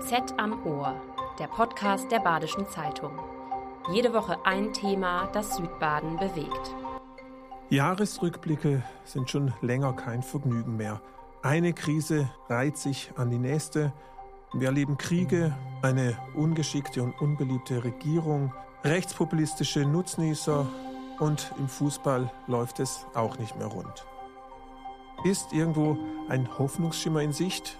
BZ 0.00 0.34
am 0.38 0.64
Ohr, 0.64 0.94
der 1.38 1.46
Podcast 1.46 2.10
der 2.10 2.20
Badischen 2.20 2.66
Zeitung. 2.66 3.12
Jede 3.92 4.14
Woche 4.14 4.38
ein 4.46 4.72
Thema, 4.72 5.26
das 5.34 5.56
Südbaden 5.56 6.16
bewegt. 6.16 6.74
Jahresrückblicke 7.68 8.82
sind 9.04 9.28
schon 9.28 9.52
länger 9.60 9.92
kein 9.92 10.22
Vergnügen 10.22 10.78
mehr. 10.78 11.02
Eine 11.42 11.74
Krise 11.74 12.30
reiht 12.48 12.78
sich 12.78 13.12
an 13.16 13.30
die 13.30 13.38
nächste. 13.38 13.92
Wir 14.54 14.68
erleben 14.68 14.96
Kriege, 14.96 15.54
eine 15.82 16.16
ungeschickte 16.34 17.02
und 17.02 17.20
unbeliebte 17.20 17.84
Regierung, 17.84 18.54
rechtspopulistische 18.84 19.84
Nutznießer 19.84 20.66
und 21.18 21.52
im 21.58 21.68
Fußball 21.68 22.32
läuft 22.46 22.80
es 22.80 23.06
auch 23.12 23.38
nicht 23.38 23.56
mehr 23.58 23.66
rund. 23.66 24.06
Ist 25.24 25.52
irgendwo 25.52 25.98
ein 26.30 26.48
Hoffnungsschimmer 26.58 27.20
in 27.20 27.34
Sicht? 27.34 27.78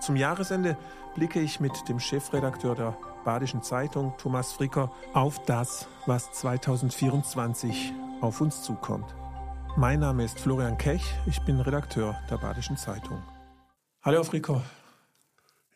Zum 0.00 0.16
Jahresende 0.16 0.76
blicke 1.14 1.40
ich 1.40 1.60
mit 1.60 1.88
dem 1.88 1.98
Chefredakteur 1.98 2.74
der 2.74 2.96
Badischen 3.24 3.62
Zeitung, 3.62 4.14
Thomas 4.16 4.52
Fricker, 4.52 4.92
auf 5.12 5.44
das, 5.44 5.88
was 6.06 6.32
2024 6.32 7.92
auf 8.20 8.40
uns 8.40 8.62
zukommt. 8.62 9.14
Mein 9.76 10.00
Name 10.00 10.24
ist 10.24 10.38
Florian 10.38 10.78
Kech, 10.78 11.02
ich 11.26 11.40
bin 11.42 11.60
Redakteur 11.60 12.18
der 12.30 12.38
Badischen 12.38 12.76
Zeitung. 12.76 13.22
Hallo, 14.02 14.22
Fricker. 14.22 14.62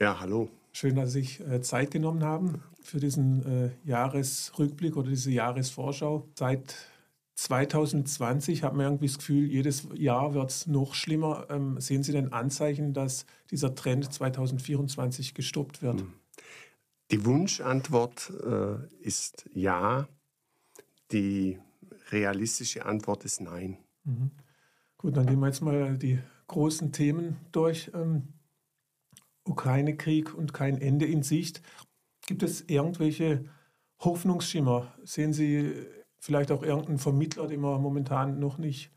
Ja, 0.01 0.19
hallo. 0.19 0.49
Schön, 0.73 0.97
dass 0.97 1.13
Sie 1.13 1.21
sich 1.21 1.41
äh, 1.41 1.61
Zeit 1.61 1.91
genommen 1.91 2.25
haben 2.25 2.63
für 2.81 2.99
diesen 2.99 3.45
äh, 3.67 3.71
Jahresrückblick 3.89 4.97
oder 4.97 5.11
diese 5.11 5.31
Jahresvorschau. 5.31 6.27
Seit 6.39 6.75
2020 7.35 8.63
hat 8.63 8.75
man 8.75 8.87
irgendwie 8.87 9.07
das 9.07 9.19
Gefühl, 9.19 9.47
jedes 9.47 9.89
Jahr 9.95 10.35
wird 10.35 10.51
es 10.51 10.67
noch 10.67 10.95
schlimmer. 10.95 11.47
Ähm, 11.51 11.81
sehen 11.81 12.03
Sie 12.03 12.13
denn 12.13 12.33
Anzeichen, 12.33 12.93
dass 12.93 13.27
dieser 13.51 13.75
Trend 13.75 14.13
2024 14.13 15.35
gestoppt 15.35 15.83
wird? 15.83 16.01
Hm. 16.01 16.13
Die 17.11 17.25
Wunschantwort 17.25 18.33
äh, 18.45 18.87
ist 19.01 19.49
ja. 19.53 20.09
Die 21.11 21.59
realistische 22.11 22.87
Antwort 22.87 23.25
ist 23.25 23.41
nein. 23.41 23.79
Mhm. 24.05 24.31
Gut, 24.97 25.17
dann 25.17 25.27
gehen 25.27 25.41
wir 25.41 25.47
jetzt 25.47 25.61
mal 25.61 25.99
die 25.99 26.19
großen 26.47 26.93
Themen 26.93 27.37
durch. 27.53 27.91
Ähm, 27.95 28.29
Ukraine-Krieg 29.45 30.35
und 30.35 30.55
kein 30.55 30.81
Ende 30.81 31.07
in 31.07 31.23
Sicht. 31.23 31.63
Gibt 32.27 32.43
es 32.43 32.63
irgendwelche 32.69 33.45
Hoffnungsschimmer? 33.99 34.95
Sehen 35.03 35.33
Sie 35.33 35.75
vielleicht 36.23 36.53
auch 36.53 36.63
irgendeinen 36.63 36.99
Vermittler, 36.99 37.49
den 37.49 37.61
man 37.61 37.83
momentan 37.83 38.39
noch 38.39 38.57
nicht 38.57 38.93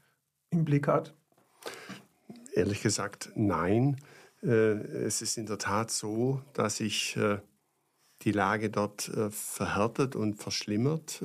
im 0.52 0.64
Blick 0.64 0.88
hat? 0.88 1.16
Ehrlich 2.54 2.84
gesagt, 2.84 3.32
nein. 3.36 4.00
Äh, 4.44 4.78
es 5.08 5.24
ist 5.24 5.38
in 5.38 5.48
der 5.48 5.58
Tat 5.58 5.90
so, 5.90 6.42
dass 6.54 6.78
sich 6.78 7.18
äh, 7.18 7.40
die 8.22 8.32
Lage 8.32 8.70
dort 8.70 9.10
äh, 9.10 9.32
verhärtet 9.32 10.16
und 10.16 10.36
verschlimmert. 10.36 11.22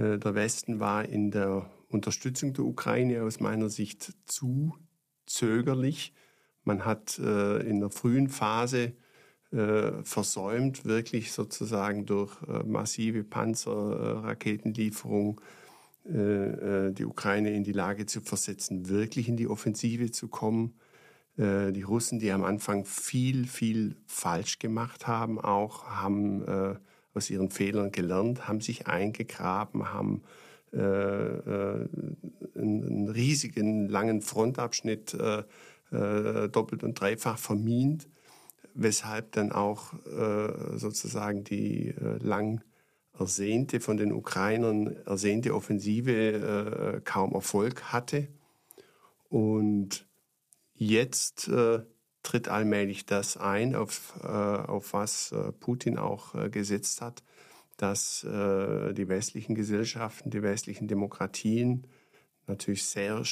Der 0.00 0.34
Westen 0.36 0.78
war 0.78 1.04
in 1.04 1.32
der 1.32 1.68
Unterstützung 1.88 2.52
der 2.52 2.64
Ukraine 2.64 3.24
aus 3.24 3.40
meiner 3.40 3.68
Sicht 3.68 4.14
zu 4.26 4.76
zögerlich. 5.26 6.14
Man 6.62 6.84
hat 6.84 7.18
in 7.18 7.80
der 7.80 7.90
frühen 7.90 8.28
Phase 8.28 8.92
äh, 9.52 10.02
versäumt, 10.02 10.84
wirklich 10.84 11.32
sozusagen 11.32 12.06
durch 12.06 12.36
äh, 12.42 12.64
massive 12.64 13.24
Panzerraketenlieferung 13.24 15.40
äh, 16.08 16.86
äh, 16.88 16.92
die 16.92 17.04
Ukraine 17.04 17.54
in 17.54 17.64
die 17.64 17.72
Lage 17.72 18.06
zu 18.06 18.20
versetzen, 18.20 18.88
wirklich 18.88 19.28
in 19.28 19.36
die 19.36 19.46
Offensive 19.46 20.10
zu 20.10 20.28
kommen. 20.28 20.74
Äh, 21.36 21.72
die 21.72 21.82
Russen, 21.82 22.18
die 22.18 22.32
am 22.32 22.44
Anfang 22.44 22.86
viel, 22.86 23.46
viel 23.46 23.96
falsch 24.06 24.58
gemacht 24.58 25.06
haben, 25.06 25.38
auch 25.38 25.84
haben 25.84 26.46
äh, 26.46 26.76
aus 27.14 27.30
ihren 27.30 27.50
Fehlern 27.50 27.92
gelernt, 27.92 28.48
haben 28.48 28.60
sich 28.60 28.86
eingegraben, 28.86 29.92
haben 29.92 30.22
einen, 30.70 31.88
riesigen 33.08 33.88
langen 33.88 34.20
Frontabschnitt 34.20 35.16
doppelt 35.90 36.84
und 36.84 37.00
dreifach 37.00 37.38
vermint 37.38 38.06
weshalb 38.78 39.32
dann 39.32 39.52
auch 39.52 39.92
äh, 40.06 40.78
sozusagen 40.78 41.44
die 41.44 41.88
äh, 41.88 42.18
lang 42.22 42.62
ersehnte, 43.18 43.80
von 43.80 43.96
den 43.96 44.12
Ukrainern 44.12 44.96
ersehnte 45.04 45.52
Offensive 45.54 46.12
äh, 46.12 47.00
kaum 47.04 47.32
Erfolg 47.34 47.92
hatte. 47.92 48.28
Und 49.28 50.06
jetzt 50.74 51.48
äh, 51.48 51.80
tritt 52.22 52.48
allmählich 52.48 53.04
das 53.04 53.36
ein, 53.36 53.74
auf, 53.74 54.14
äh, 54.22 54.28
auf 54.28 54.92
was 54.92 55.32
äh, 55.32 55.52
Putin 55.52 55.98
auch 55.98 56.34
gesetzt 56.50 57.00
hat, 57.00 57.22
dass 57.76 58.26
die 58.26 59.08
westlichen 59.08 59.54
Gesellschaften, 59.54 60.30
die 60.30 60.42
westlichen 60.42 60.88
Demokratien 60.88 61.86
natürlich 62.48 62.84
sehr 62.84 63.22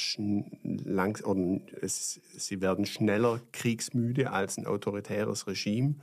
lang, 0.62 1.24
oder 1.24 1.60
es, 1.80 2.20
sie 2.36 2.60
werden 2.60 2.86
schneller 2.86 3.40
kriegsmüde 3.52 4.30
als 4.30 4.58
ein 4.58 4.66
autoritäres 4.66 5.46
Regime. 5.46 5.96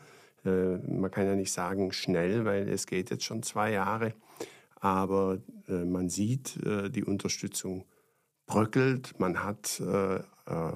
Äh, 0.46 0.78
man 0.78 1.12
kann 1.12 1.26
ja 1.26 1.36
nicht 1.36 1.52
sagen 1.52 1.92
schnell, 1.92 2.46
weil 2.46 2.68
es 2.68 2.88
geht 2.88 3.10
jetzt 3.10 3.24
schon 3.24 3.44
zwei 3.44 3.72
Jahre. 3.72 4.14
Aber 4.76 5.40
äh, 5.68 5.86
man 5.86 6.10
sieht, 6.10 6.58
äh, 6.66 6.90
die 6.90 7.04
Unterstützung 7.04 7.86
bröckelt. 8.46 9.20
Man 9.20 9.44
hat 9.44 9.80
äh, 9.80 10.16
äh, 10.16 10.74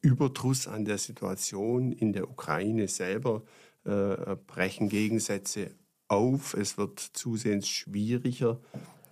Überdruss 0.00 0.66
an 0.66 0.84
der 0.84 0.98
Situation 0.98 1.92
in 1.92 2.12
der 2.12 2.30
Ukraine 2.30 2.88
selber, 2.88 3.42
äh, 3.84 4.36
brechen 4.46 4.88
Gegensätze 4.88 5.70
auf. 6.08 6.54
Es 6.54 6.78
wird 6.78 7.00
zusehends 7.00 7.68
schwieriger, 7.68 8.60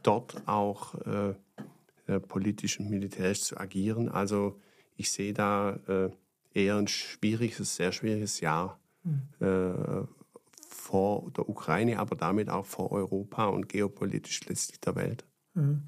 dort 0.03 0.47
auch 0.47 0.95
äh, 1.07 1.35
politisch 2.21 2.81
und 2.81 2.91
militärisch 2.91 3.43
zu 3.43 3.59
agieren. 3.59 4.09
Also 4.09 4.61
ich 4.97 5.11
sehe 5.11 5.33
da 5.33 5.77
äh, 5.87 6.11
eher 6.53 6.77
ein 6.77 6.89
schwieriges, 6.89 7.77
sehr 7.77 7.93
schwieriges 7.93 8.41
Jahr 8.41 8.81
mhm. 9.05 9.23
äh, 9.41 10.07
vor 10.69 11.31
der 11.31 11.49
Ukraine, 11.49 11.99
aber 11.99 12.17
damit 12.17 12.49
auch 12.49 12.67
vor 12.67 12.93
Europa 12.93 13.47
und 13.47 13.69
geopolitisch 13.69 14.47
letztlich 14.47 14.81
der 14.81 14.97
Welt. 14.97 15.25
Mhm. 15.55 15.85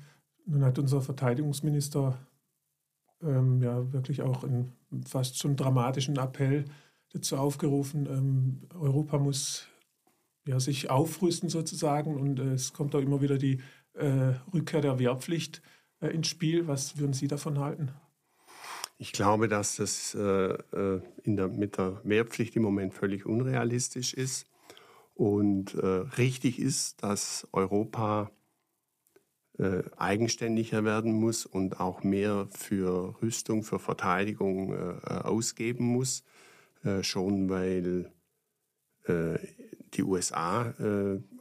Nun 0.46 0.64
hat 0.64 0.78
unser 0.78 1.00
Verteidigungsminister 1.00 2.18
ähm, 3.22 3.62
ja 3.62 3.92
wirklich 3.92 4.22
auch 4.22 4.44
einen 4.44 4.72
fast 5.06 5.38
schon 5.38 5.56
dramatischen 5.56 6.16
Appell 6.16 6.64
dazu 7.12 7.36
aufgerufen, 7.36 8.06
ähm, 8.06 8.68
Europa 8.78 9.18
muss 9.18 9.66
ja, 10.46 10.58
sich 10.60 10.90
aufrüsten 10.90 11.48
sozusagen 11.48 12.16
und 12.16 12.38
äh, 12.38 12.52
es 12.52 12.72
kommt 12.72 12.94
auch 12.94 13.00
immer 13.00 13.20
wieder 13.20 13.38
die 13.38 13.60
äh, 13.94 14.34
Rückkehr 14.52 14.80
der 14.80 14.98
Wehrpflicht 14.98 15.62
äh, 16.00 16.08
ins 16.08 16.28
Spiel. 16.28 16.66
Was 16.66 16.98
würden 16.98 17.12
Sie 17.12 17.28
davon 17.28 17.58
halten? 17.58 17.92
Ich 19.02 19.12
glaube, 19.12 19.48
dass 19.48 19.76
das 19.76 20.14
äh, 20.14 20.20
äh, 20.20 21.00
in 21.22 21.36
der, 21.36 21.48
mit 21.48 21.78
der 21.78 22.02
Wehrpflicht 22.04 22.54
im 22.56 22.62
Moment 22.62 22.92
völlig 22.92 23.24
unrealistisch 23.24 24.12
ist 24.12 24.46
und 25.14 25.74
äh, 25.74 25.86
richtig 25.86 26.58
ist, 26.58 27.02
dass 27.02 27.48
Europa 27.52 28.30
äh, 29.58 29.82
eigenständiger 29.96 30.84
werden 30.84 31.14
muss 31.14 31.46
und 31.46 31.80
auch 31.80 32.02
mehr 32.02 32.46
für 32.50 33.16
Rüstung, 33.22 33.62
für 33.62 33.78
Verteidigung 33.78 34.74
äh, 34.74 35.06
ausgeben 35.06 35.84
muss, 35.86 36.24
schon 37.02 37.50
weil 37.50 38.10
die 39.06 40.02
USA 40.02 40.74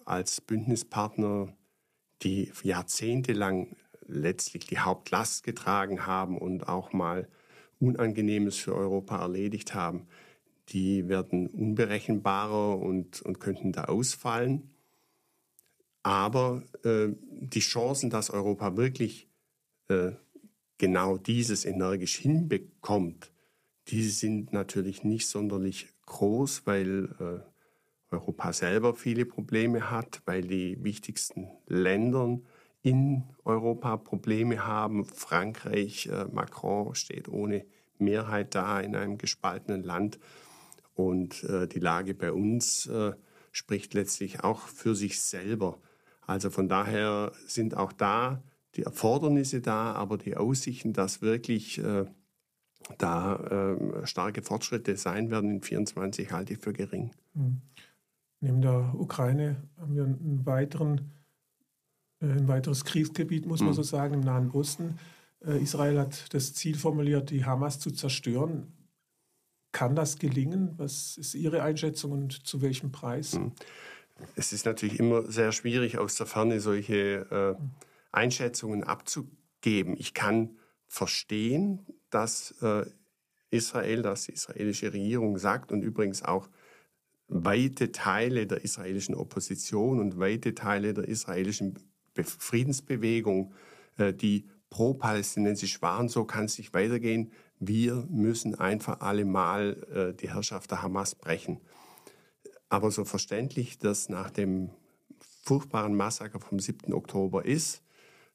als 0.04 0.42
Bündnispartner, 0.42 1.56
die 2.24 2.52
jahrzehntelang 2.64 3.78
letztlich 4.10 4.68
die 4.68 4.80
Hauptlast 4.80 5.44
getragen 5.44 6.06
haben 6.06 6.38
und 6.38 6.68
auch 6.68 6.94
mal 6.94 7.28
Unangenehmes 7.80 8.58
für 8.58 8.76
Europa 8.76 9.22
erledigt 9.22 9.74
haben, 9.74 10.08
die 10.70 11.08
werden 11.08 11.48
unberechenbarer 11.48 12.78
und, 12.78 13.22
und 13.22 13.40
könnten 13.40 13.72
da 13.72 13.86
ausfallen. 13.86 14.70
Aber 16.04 16.64
äh, 16.84 17.10
die 17.30 17.62
Chancen, 17.62 18.10
dass 18.10 18.30
Europa 18.30 18.78
wirklich 18.78 19.30
äh, 19.88 20.12
genau 20.78 21.18
dieses 21.18 21.66
energisch 21.66 22.18
hinbekommt, 22.18 23.32
die 23.88 24.04
sind 24.04 24.54
natürlich 24.54 25.04
nicht 25.04 25.28
sonderlich 25.28 25.90
groß, 26.06 26.66
weil 26.66 27.16
äh, 27.20 28.14
Europa 28.14 28.54
selber 28.54 28.96
viele 28.96 29.26
Probleme 29.26 29.92
hat, 29.92 30.22
weil 30.26 30.42
die 30.42 30.84
wichtigsten 30.84 31.48
Länder 31.68 32.40
in 32.82 33.24
Europa 33.44 33.98
Probleme 33.98 34.66
haben. 34.66 35.06
Frankreich, 35.06 36.08
äh, 36.08 36.26
Macron 36.32 36.96
steht 36.96 37.28
ohne 37.28 37.66
Mehrheit 37.98 38.56
da 38.56 38.80
in 38.80 38.96
einem 38.96 39.18
gespaltenen 39.18 39.84
Land. 39.84 40.20
Und 40.94 41.44
äh, 41.44 41.68
die 41.68 41.80
Lage 41.80 42.14
bei 42.14 42.32
uns 42.32 42.86
äh, 42.88 43.14
spricht 43.52 43.94
letztlich 43.94 44.44
auch 44.44 44.62
für 44.62 44.96
sich 44.96 45.22
selber. 45.22 45.80
Also 46.26 46.50
von 46.50 46.68
daher 46.68 47.32
sind 47.46 47.76
auch 47.76 47.92
da 47.92 48.44
die 48.76 48.84
Erfordernisse 48.84 49.62
da, 49.62 49.94
aber 49.94 50.18
die 50.18 50.38
Aussichten, 50.38 50.94
dass 50.94 51.24
wirklich 51.24 51.82
da 52.98 53.36
äh, 53.36 54.08
starke 54.08 54.42
Fortschritte 54.42 54.96
sein 54.96 55.30
werden 55.30 55.52
in 55.52 55.62
24 55.62 56.32
halte 56.32 56.54
ich 56.54 56.60
für 56.60 56.74
gering. 56.74 57.12
Mhm. 57.34 57.62
Neben 58.42 58.62
der 58.62 58.94
Ukraine 58.98 59.58
haben 59.78 59.96
wir 59.96 60.04
einen 60.06 60.46
weiteren, 60.46 60.98
äh, 60.98 61.02
ein 62.22 62.48
weiteres 62.48 62.86
Kriegsgebiet, 62.86 63.46
muss 63.46 63.62
man 63.62 63.70
mhm. 63.70 63.76
so 63.76 63.84
sagen, 63.84 64.16
im 64.16 64.20
Nahen 64.22 64.52
Osten. 64.52 65.00
Äh, 65.46 65.62
Israel 65.62 66.00
hat 66.00 66.34
das 66.34 66.54
Ziel 66.54 66.78
formuliert, 66.78 67.30
die 67.30 67.46
Hamas 67.46 67.80
zu 67.80 67.92
zerstören. 67.92 68.74
Kann 69.72 69.96
das 69.96 70.18
gelingen? 70.18 70.74
Was 70.78 71.18
ist 71.18 71.36
Ihre 71.36 71.62
Einschätzung 71.62 72.12
und 72.12 72.46
zu 72.46 72.62
welchem 72.62 72.92
Preis? 72.92 73.34
Mhm. 73.34 73.54
Es 74.36 74.52
ist 74.52 74.66
natürlich 74.66 75.00
immer 75.00 75.24
sehr 75.32 75.52
schwierig, 75.52 75.98
aus 75.98 76.16
der 76.16 76.26
Ferne 76.26 76.60
solche 76.60 77.58
äh, 77.58 77.64
Einschätzungen 78.12 78.84
abzugeben. 78.84 79.96
Ich 79.98 80.14
kann 80.14 80.58
verstehen, 80.88 81.86
dass 82.10 82.52
äh, 82.62 82.86
Israel, 83.52 84.02
dass 84.02 84.26
die 84.26 84.34
israelische 84.34 84.92
Regierung 84.92 85.38
sagt 85.38 85.72
und 85.72 85.82
übrigens 85.82 86.24
auch 86.24 86.50
weite 87.28 87.92
Teile 87.92 88.48
der 88.48 88.64
israelischen 88.64 89.16
Opposition 89.16 90.00
und 90.00 90.20
weite 90.20 90.56
Teile 90.56 90.94
der 90.94 91.08
israelischen 91.08 91.78
Friedensbewegung, 92.24 93.54
äh, 93.98 94.14
die 94.14 94.48
pro-palästinensisch 94.70 95.82
waren, 95.82 96.10
so 96.10 96.26
kann 96.26 96.46
es 96.46 96.58
nicht 96.58 96.74
weitergehen. 96.74 97.32
Wir 97.60 98.08
müssen 98.10 98.56
einfach 98.56 99.02
alle 99.02 99.26
mal 99.26 99.84
äh, 99.94 100.14
die 100.16 100.30
Herrschaft 100.30 100.72
der 100.72 100.82
Hamas 100.82 101.16
brechen. 101.16 101.60
Aber 102.70 102.92
so 102.92 103.04
verständlich 103.04 103.80
das 103.80 104.10
nach 104.10 104.30
dem 104.30 104.70
furchtbaren 105.44 105.96
Massaker 105.96 106.40
vom 106.40 106.60
7. 106.60 106.94
Oktober 106.94 107.46
ist, 107.46 107.82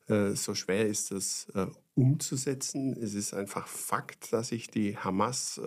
äh, 0.09 0.33
so 0.33 0.55
schwer 0.55 0.87
ist 0.87 1.13
äh, 1.55 1.67
umzusetzen. 1.95 2.97
Es 3.01 3.15
ist 3.15 3.33
einfach 3.33 3.69
Fakt, 3.69 4.33
dass 4.33 4.49
sich 4.49 4.69
die 4.69 4.99
Hamas 4.99 5.61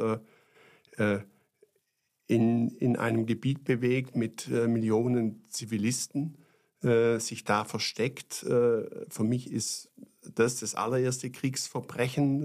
in, 2.25 2.69
in 2.69 2.97
einem 2.97 3.27
Gebiet 3.27 3.63
bewegt 3.63 4.15
mit 4.15 4.47
Millionen 4.49 5.47
Zivilisten, 5.49 6.37
sich 6.81 7.43
da 7.43 7.65
versteckt. 7.65 8.33
für 8.35 9.23
mich 9.23 9.51
ist 9.51 9.89
das 10.35 10.59
das 10.59 10.75
allererste 10.75 11.31
Kriegsverbrechen, 11.31 12.41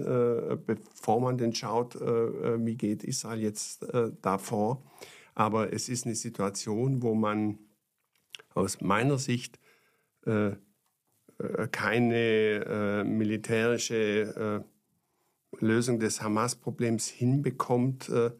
bevor 0.65 1.21
man 1.21 1.37
denn 1.37 1.53
schaut, 1.53 1.93
wie 1.95 2.75
geht 2.75 3.03
Israel 3.03 3.39
jetzt 3.39 3.85
da 4.23 4.37
vor. 4.39 4.83
Aber 5.35 5.73
es 5.73 5.89
ist 5.89 6.05
eine 6.05 6.15
Situation, 6.15 7.01
wo 7.03 7.13
man 7.13 7.59
aus 8.53 8.81
meiner 8.81 9.17
Sicht 9.17 9.59
äh, 10.25 10.49
äh, 10.49 11.67
keine 11.71 12.15
äh, 12.15 13.03
militärische 13.03 14.63
äh, 14.63 15.63
Lösung 15.63 15.99
des 15.99 16.21
Hamas-Problems 16.21 17.07
hinbekommt, 17.07 18.09
äh, 18.09 18.31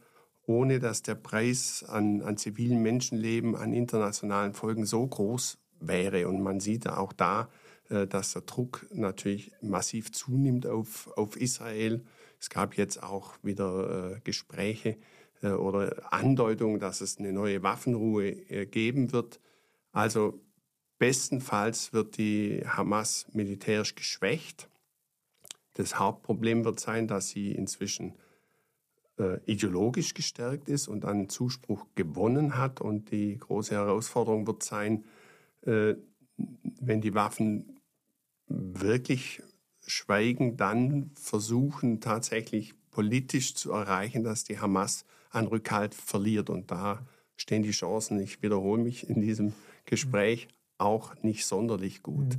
ohne 0.45 0.79
dass 0.79 1.01
der 1.01 1.15
Preis 1.15 1.85
an, 1.87 2.21
an 2.21 2.37
zivilen 2.37 2.81
Menschenleben, 2.81 3.55
an 3.55 3.73
internationalen 3.73 4.53
Folgen 4.53 4.85
so 4.85 5.05
groß 5.07 5.57
wäre. 5.87 6.27
Und 6.27 6.41
man 6.41 6.59
sieht 6.59 6.87
auch 6.87 7.13
da, 7.13 7.49
äh, 7.89 8.07
dass 8.07 8.33
der 8.33 8.43
Druck 8.43 8.85
natürlich 8.91 9.51
massiv 9.61 10.11
zunimmt 10.11 10.67
auf, 10.67 11.09
auf 11.17 11.37
Israel. 11.37 12.03
Es 12.39 12.49
gab 12.49 12.75
jetzt 12.75 13.01
auch 13.01 13.35
wieder 13.41 14.19
Gespräche 14.25 14.97
oder 15.41 16.11
Andeutungen, 16.11 16.79
dass 16.79 16.99
es 16.99 17.17
eine 17.17 17.31
neue 17.31 17.63
Waffenruhe 17.63 18.33
geben 18.65 19.13
wird. 19.13 19.39
Also 19.93 20.41
Bestenfalls 21.03 21.91
wird 21.91 22.17
die 22.17 22.63
Hamas 22.65 23.27
militärisch 23.33 23.95
geschwächt. 23.95 24.69
Das 25.73 25.99
Hauptproblem 25.99 26.63
wird 26.63 26.79
sein, 26.79 27.09
dass 27.09 27.27
sie 27.27 27.51
inzwischen 27.51 28.13
äh, 29.19 29.39
ideologisch 29.45 30.13
gestärkt 30.13 30.69
ist 30.69 30.87
und 30.87 31.03
an 31.03 31.27
Zuspruch 31.27 31.87
gewonnen 31.95 32.57
hat. 32.57 32.79
Und 32.79 33.11
die 33.11 33.37
große 33.37 33.75
Herausforderung 33.75 34.47
wird 34.47 34.63
sein, 34.63 35.03
äh, 35.65 35.95
wenn 36.81 37.01
die 37.01 37.13
Waffen 37.13 37.79
wirklich 38.47 39.41
schweigen, 39.85 40.57
dann 40.57 41.11
versuchen 41.15 41.99
tatsächlich 41.99 42.73
politisch 42.91 43.55
zu 43.55 43.71
erreichen, 43.71 44.23
dass 44.23 44.43
die 44.43 44.59
Hamas 44.59 45.05
an 45.31 45.47
Rückhalt 45.47 45.95
verliert. 45.95 46.49
Und 46.49 46.71
da 46.71 47.05
stehen 47.35 47.63
die 47.63 47.71
Chancen, 47.71 48.19
ich 48.19 48.41
wiederhole 48.41 48.81
mich 48.81 49.09
in 49.09 49.21
diesem 49.21 49.53
Gespräch, 49.85 50.47
auch 50.77 51.15
nicht 51.23 51.45
sonderlich 51.45 52.03
gut. 52.03 52.37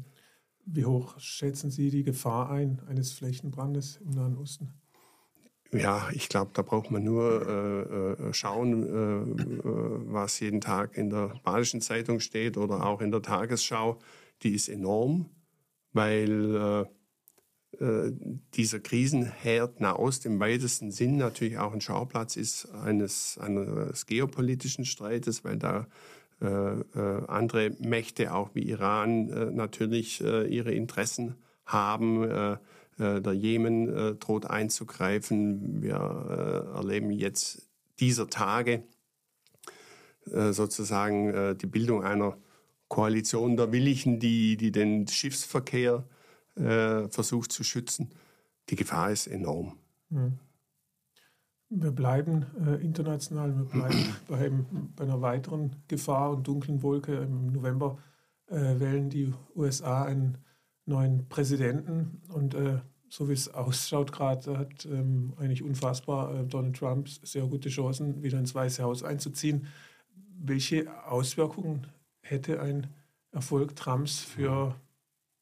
Wie 0.66 0.84
hoch 0.84 1.18
schätzen 1.18 1.70
Sie 1.70 1.90
die 1.90 2.04
Gefahr 2.04 2.50
ein 2.50 2.80
eines 2.88 3.12
Flächenbrandes 3.12 3.98
im 3.98 4.10
Nahen 4.10 4.36
Osten? 4.36 4.72
Ja, 5.74 6.08
ich 6.12 6.28
glaube, 6.28 6.52
da 6.54 6.62
braucht 6.62 6.92
man 6.92 7.02
nur 7.02 7.48
äh, 7.48 8.28
äh 8.28 8.32
schauen, 8.32 8.84
äh, 8.84 9.68
äh, 9.68 10.02
was 10.06 10.38
jeden 10.38 10.60
Tag 10.60 10.96
in 10.96 11.10
der 11.10 11.34
Badischen 11.42 11.80
Zeitung 11.80 12.20
steht 12.20 12.56
oder 12.56 12.86
auch 12.86 13.00
in 13.00 13.10
der 13.10 13.22
Tagesschau. 13.22 13.98
Die 14.42 14.54
ist 14.54 14.68
enorm, 14.68 15.30
weil 15.92 16.86
äh, 17.80 17.84
äh 17.84 18.12
dieser 18.54 18.78
Krisenherd 18.78 19.80
Nahost 19.80 20.26
im 20.26 20.38
weitesten 20.38 20.92
Sinn 20.92 21.16
natürlich 21.16 21.58
auch 21.58 21.72
ein 21.72 21.80
Schauplatz 21.80 22.36
ist 22.36 22.70
eines, 22.70 23.36
eines 23.38 24.06
geopolitischen 24.06 24.84
Streites, 24.84 25.44
weil 25.44 25.58
da 25.58 25.86
andere 26.40 27.70
Mächte, 27.78 28.34
auch 28.34 28.54
wie 28.54 28.68
Iran, 28.68 29.54
natürlich 29.54 30.20
ihre 30.20 30.72
Interessen 30.72 31.36
haben. 31.64 32.58
Der 32.98 33.32
Jemen 33.32 34.18
droht 34.20 34.46
einzugreifen. 34.46 35.82
Wir 35.82 35.96
erleben 36.74 37.10
jetzt 37.10 37.68
dieser 37.98 38.28
Tage 38.28 38.84
sozusagen 40.26 41.58
die 41.58 41.66
Bildung 41.66 42.02
einer 42.04 42.38
Koalition 42.88 43.56
der 43.56 43.72
Willigen, 43.72 44.20
die, 44.20 44.56
die 44.56 44.70
den 44.70 45.08
Schiffsverkehr 45.08 46.04
versucht 46.54 47.52
zu 47.52 47.64
schützen. 47.64 48.10
Die 48.70 48.76
Gefahr 48.76 49.10
ist 49.10 49.26
enorm. 49.26 49.78
Mhm. 50.10 50.38
Wir 51.70 51.90
bleiben 51.90 52.46
äh, 52.64 52.82
international, 52.84 53.56
wir 53.56 53.64
bleiben 53.64 54.16
bei, 54.28 54.50
bei, 54.96 55.04
einer 55.04 55.20
weiteren 55.22 55.74
Gefahr 55.88 56.30
und 56.30 56.46
dunklen 56.46 56.82
Wolke. 56.82 57.16
Im 57.16 57.52
November 57.52 57.98
äh, 58.46 58.78
wählen 58.78 59.10
die 59.10 59.32
USA 59.56 60.04
einen 60.04 60.38
neuen 60.86 61.28
Präsidenten 61.28 62.22
und 62.28 62.54
äh, 62.54 62.78
so 63.08 63.28
wie 63.28 63.32
es 63.32 63.48
ausschaut 63.54 64.12
gerade, 64.12 64.58
hat 64.58 64.86
ähm, 64.86 65.34
eigentlich 65.38 65.62
unfassbar 65.62 66.34
äh, 66.34 66.44
Donald 66.44 66.76
Trump 66.76 67.08
sehr 67.08 67.46
gute 67.46 67.68
Chancen, 67.68 68.22
wieder 68.22 68.38
ins 68.38 68.54
Weiße 68.54 68.82
Haus 68.82 69.02
einzuziehen. 69.02 69.66
Welche 70.36 70.92
Auswirkungen 71.06 71.86
hätte 72.20 72.60
ein 72.60 72.88
Erfolg 73.32 73.76
Trumps 73.76 74.20
für 74.20 74.74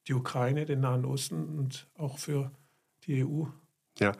die 0.06 0.14
Ukraine, 0.14 0.64
den 0.64 0.80
Nahen 0.80 1.04
Osten 1.04 1.58
und 1.58 1.88
auch 1.96 2.18
für 2.18 2.50
die 3.06 3.24
EU? 3.24 3.44
Ja, 3.98 4.12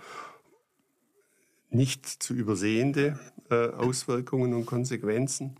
nicht 1.70 2.06
zu 2.06 2.34
übersehende 2.34 3.18
äh, 3.50 3.68
Auswirkungen 3.70 4.54
und 4.54 4.66
Konsequenzen. 4.66 5.56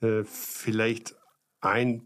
Äh, 0.00 0.24
vielleicht 0.24 1.14
ein 1.60 2.02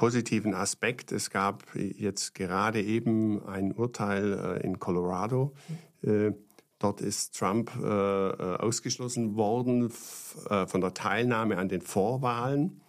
positiven 0.00 0.54
Aspekt. 0.54 1.12
Es 1.12 1.28
gab 1.28 1.62
jetzt 1.74 2.34
gerade 2.34 2.80
eben 2.80 3.46
ein 3.46 3.70
Urteil 3.70 4.32
äh, 4.32 4.66
in 4.66 4.78
Colorado. 4.78 5.52
Äh, 6.00 6.32
dort 6.78 7.02
ist 7.02 7.38
Trump 7.38 7.70
äh, 7.76 7.86
ausgeschlossen 7.86 9.36
worden 9.36 9.90
von 9.90 10.80
der 10.80 10.94
Teilnahme 10.94 11.58
an 11.58 11.68
den 11.68 11.82
Vorwahlen. 11.82 12.80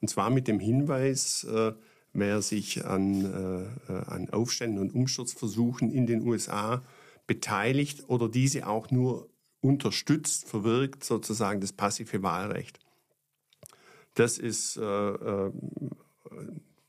Und 0.00 0.06
zwar 0.06 0.30
mit 0.30 0.46
dem 0.46 0.60
Hinweis, 0.60 1.44
wer 2.12 2.40
sich 2.40 2.86
an, 2.86 3.76
an 3.88 4.30
Aufständen 4.30 4.78
und 4.80 4.94
Umsturzversuchen 4.94 5.90
in 5.90 6.06
den 6.06 6.22
USA 6.22 6.82
beteiligt 7.26 8.08
oder 8.08 8.28
diese 8.28 8.68
auch 8.68 8.92
nur 8.92 9.28
unterstützt, 9.60 10.48
verwirkt 10.48 11.02
sozusagen 11.02 11.60
das 11.60 11.72
passive 11.72 12.22
Wahlrecht. 12.22 12.78
Das 14.14 14.38
ist 14.38 14.76
äh, 14.76 15.50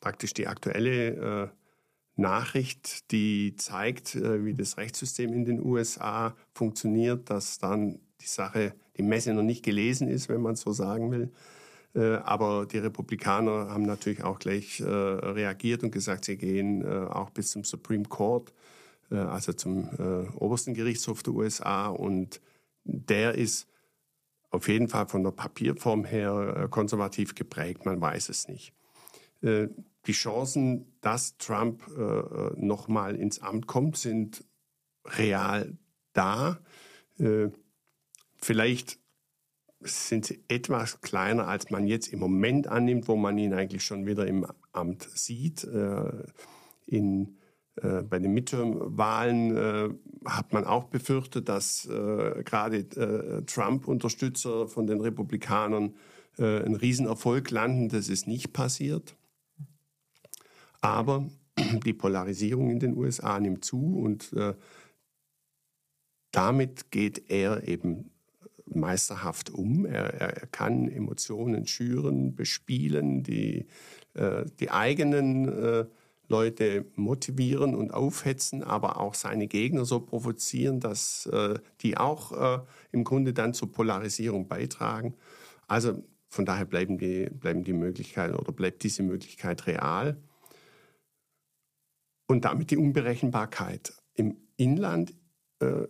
praktisch 0.01 0.33
die 0.33 0.47
aktuelle 0.47 1.45
äh, 1.45 1.47
Nachricht, 2.15 3.09
die 3.11 3.55
zeigt, 3.55 4.15
äh, 4.15 4.43
wie 4.43 4.53
das 4.53 4.77
Rechtssystem 4.77 5.31
in 5.31 5.45
den 5.45 5.63
USA 5.63 6.35
funktioniert, 6.53 7.29
dass 7.29 7.59
dann 7.59 7.99
die 8.19 8.27
Sache, 8.27 8.73
die 8.97 9.03
Messe 9.03 9.33
noch 9.33 9.43
nicht 9.43 9.63
gelesen 9.63 10.09
ist, 10.09 10.27
wenn 10.27 10.41
man 10.41 10.55
so 10.55 10.73
sagen 10.73 11.11
will. 11.11 11.31
Äh, 11.95 12.17
aber 12.17 12.65
die 12.65 12.79
Republikaner 12.79 13.69
haben 13.69 13.83
natürlich 13.83 14.23
auch 14.23 14.39
gleich 14.39 14.81
reagiert 14.81 15.83
und 15.83 15.91
gesagt, 15.91 16.25
sie 16.25 16.37
gehen 16.37 16.85
auch 16.85 17.29
bis 17.29 17.51
zum 17.51 17.63
Supreme 17.63 18.05
Court, 18.05 18.53
also 19.09 19.51
zum 19.51 19.89
obersten 20.37 20.73
Gerichtshof 20.73 21.21
der 21.21 21.33
USA 21.33 21.87
und 21.87 22.39
der 22.85 23.35
ist 23.35 23.67
auf 24.51 24.69
jeden 24.69 24.87
Fall 24.87 25.07
von 25.07 25.23
der 25.23 25.31
Papierform 25.31 26.05
her 26.05 26.67
konservativ 26.71 27.35
geprägt, 27.35 27.85
man 27.85 27.99
weiß 27.99 28.29
es 28.29 28.47
nicht. 28.47 28.73
Äh, 29.41 29.67
die 30.07 30.13
Chancen, 30.13 30.97
dass 31.01 31.37
Trump 31.37 31.83
äh, 31.95 32.59
nochmal 32.59 33.15
ins 33.15 33.39
Amt 33.39 33.67
kommt, 33.67 33.97
sind 33.97 34.43
real 35.05 35.77
da. 36.13 36.59
Äh, 37.19 37.49
vielleicht 38.37 38.99
sind 39.81 40.25
sie 40.25 40.43
etwas 40.47 41.01
kleiner, 41.01 41.47
als 41.47 41.69
man 41.69 41.85
jetzt 41.85 42.07
im 42.07 42.19
Moment 42.19 42.67
annimmt, 42.67 43.07
wo 43.07 43.15
man 43.15 43.37
ihn 43.37 43.53
eigentlich 43.53 43.83
schon 43.83 44.05
wieder 44.05 44.27
im 44.27 44.45
Amt 44.73 45.09
sieht. 45.15 45.67
In, 46.85 47.37
bei 47.75 48.19
den 48.19 48.31
Midterm-Wahlen 48.33 49.57
äh, 49.57 49.89
hat 50.25 50.53
man 50.53 50.65
auch 50.65 50.83
befürchtet, 50.83 51.49
dass 51.49 51.87
äh, 51.87 52.43
gerade 52.43 52.77
äh, 52.77 53.43
Trump-Unterstützer 53.43 54.67
von 54.67 54.85
den 54.85 55.01
Republikanern 55.01 55.95
einen 56.37 56.75
Riesenerfolg 56.75 57.51
landen. 57.51 57.89
Das 57.89 58.07
ist 58.07 58.25
nicht 58.25 58.53
passiert. 58.53 59.17
Aber 60.81 61.29
die 61.85 61.93
Polarisierung 61.93 62.69
in 62.69 62.79
den 62.79 62.97
USA 62.97 63.39
nimmt 63.39 63.63
zu 63.63 63.99
und 63.99 64.33
damit 66.31 66.91
geht 66.91 67.29
er 67.29 67.67
eben 67.67 68.11
meisterhaft 68.65 69.49
um. 69.49 69.85
Er, 69.85 70.13
er, 70.13 70.47
kann 70.47 70.87
Emotionen 70.87 71.67
schüren, 71.67 72.35
bespielen, 72.35 73.23
die, 73.23 73.67
äh, 74.13 74.45
die 74.59 74.71
eigenen 74.71 75.47
äh, 75.47 75.85
Leute 76.27 76.85
motivieren 76.95 77.75
und 77.75 77.93
aufhetzen, 77.93 78.63
aber 78.63 78.99
auch 78.99 79.13
seine 79.13 79.47
Gegner 79.47 79.83
so 79.83 79.99
provozieren, 79.99 80.79
dass 80.79 81.25
äh, 81.25 81.59
die 81.81 81.97
auch 81.97 82.31
äh, 82.31 82.61
im 82.93 83.03
Grunde 83.03 83.33
dann 83.33 83.53
zur 83.53 83.71
Polarisierung 83.71 84.47
beitragen. 84.47 85.15
Also 85.67 86.01
von 86.29 86.45
daher 86.45 86.65
bleiben 86.65 86.97
die, 86.97 87.29
bleiben 87.29 87.65
die 87.65 87.73
Möglichkeiten 87.73 88.35
oder 88.35 88.53
bleibt 88.53 88.83
diese 88.83 89.03
Möglichkeit 89.03 89.67
real. 89.67 90.17
Und 92.31 92.45
damit 92.45 92.71
die 92.71 92.77
Unberechenbarkeit. 92.77 93.91
Im 94.13 94.37
Inland 94.55 95.13
äh, 95.59 95.85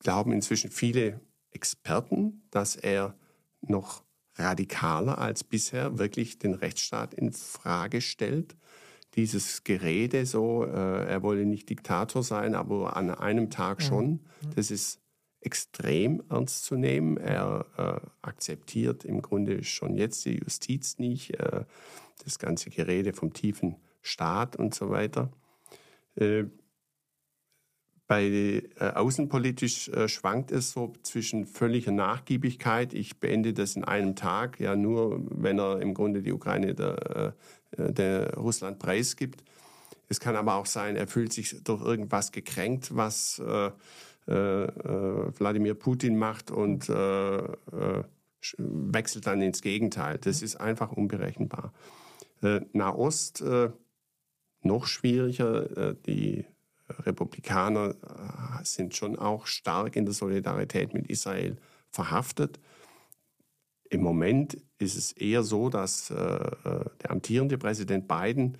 glauben 0.00 0.32
inzwischen 0.32 0.70
viele 0.70 1.22
Experten, 1.50 2.42
dass 2.50 2.76
er 2.76 3.16
noch 3.62 4.04
radikaler 4.34 5.16
als 5.16 5.44
bisher 5.44 5.96
wirklich 5.96 6.38
den 6.38 6.52
Rechtsstaat 6.52 7.14
in 7.14 7.32
Frage 7.32 8.02
stellt. 8.02 8.54
Dieses 9.14 9.64
Gerede 9.64 10.26
so, 10.26 10.62
äh, 10.66 11.06
er 11.06 11.22
wolle 11.22 11.46
nicht 11.46 11.70
Diktator 11.70 12.22
sein, 12.22 12.54
aber 12.54 12.94
an 12.94 13.08
einem 13.08 13.48
Tag 13.48 13.80
schon, 13.80 14.20
das 14.54 14.70
ist 14.70 15.00
extrem 15.40 16.22
ernst 16.28 16.64
zu 16.64 16.76
nehmen. 16.76 17.16
Er 17.16 17.64
äh, 17.78 18.06
akzeptiert 18.20 19.06
im 19.06 19.22
Grunde 19.22 19.64
schon 19.64 19.96
jetzt 19.96 20.26
die 20.26 20.36
Justiz 20.36 20.98
nicht, 20.98 21.40
äh, 21.40 21.64
das 22.22 22.38
ganze 22.38 22.68
Gerede 22.68 23.14
vom 23.14 23.32
tiefen 23.32 23.76
Staat 24.02 24.56
und 24.56 24.74
so 24.74 24.90
weiter. 24.90 25.32
Äh, 26.16 26.44
bei 28.08 28.24
äh, 28.78 28.90
außenpolitisch 28.94 29.88
äh, 29.88 30.08
schwankt 30.08 30.52
es 30.52 30.70
so 30.70 30.92
zwischen 31.02 31.44
völliger 31.44 31.90
Nachgiebigkeit. 31.90 32.94
Ich 32.94 33.18
beende 33.18 33.52
das 33.52 33.74
in 33.74 33.82
einem 33.82 34.14
Tag, 34.14 34.60
ja 34.60 34.76
nur, 34.76 35.20
wenn 35.28 35.58
er 35.58 35.80
im 35.80 35.92
Grunde 35.92 36.22
die 36.22 36.32
Ukraine 36.32 36.74
der, 36.74 37.34
äh, 37.76 37.92
der 37.92 38.34
Russland 38.34 38.78
preisgibt. 38.78 39.42
Es 40.08 40.20
kann 40.20 40.36
aber 40.36 40.54
auch 40.54 40.66
sein, 40.66 40.94
er 40.94 41.08
fühlt 41.08 41.32
sich 41.32 41.64
durch 41.64 41.82
irgendwas 41.82 42.30
gekränkt, 42.30 42.94
was 42.94 43.40
äh, 43.40 43.70
äh, 44.30 44.68
Wladimir 45.38 45.74
Putin 45.74 46.16
macht 46.16 46.52
und 46.52 46.88
äh, 46.88 47.42
wechselt 48.58 49.26
dann 49.26 49.42
ins 49.42 49.62
Gegenteil. 49.62 50.18
Das 50.18 50.42
ist 50.42 50.56
einfach 50.56 50.92
unberechenbar. 50.92 51.72
Nahost 52.72 53.42
noch 54.66 54.86
schwieriger. 54.86 55.94
die 56.06 56.44
Republikaner 56.88 57.90
äh, 57.90 58.64
sind 58.64 58.94
schon 58.94 59.18
auch 59.18 59.46
stark 59.46 59.96
in 59.96 60.04
der 60.04 60.14
Solidarität 60.14 60.94
mit 60.94 61.08
Israel 61.08 61.56
verhaftet. 61.90 62.60
Im 63.88 64.02
Moment 64.02 64.58
ist 64.78 64.96
es 64.96 65.12
eher 65.12 65.42
so, 65.42 65.68
dass 65.68 66.10
äh, 66.10 66.14
äh 66.14 66.84
der 67.02 67.10
amtierende 67.10 67.58
Präsident 67.58 68.08
Biden 68.08 68.58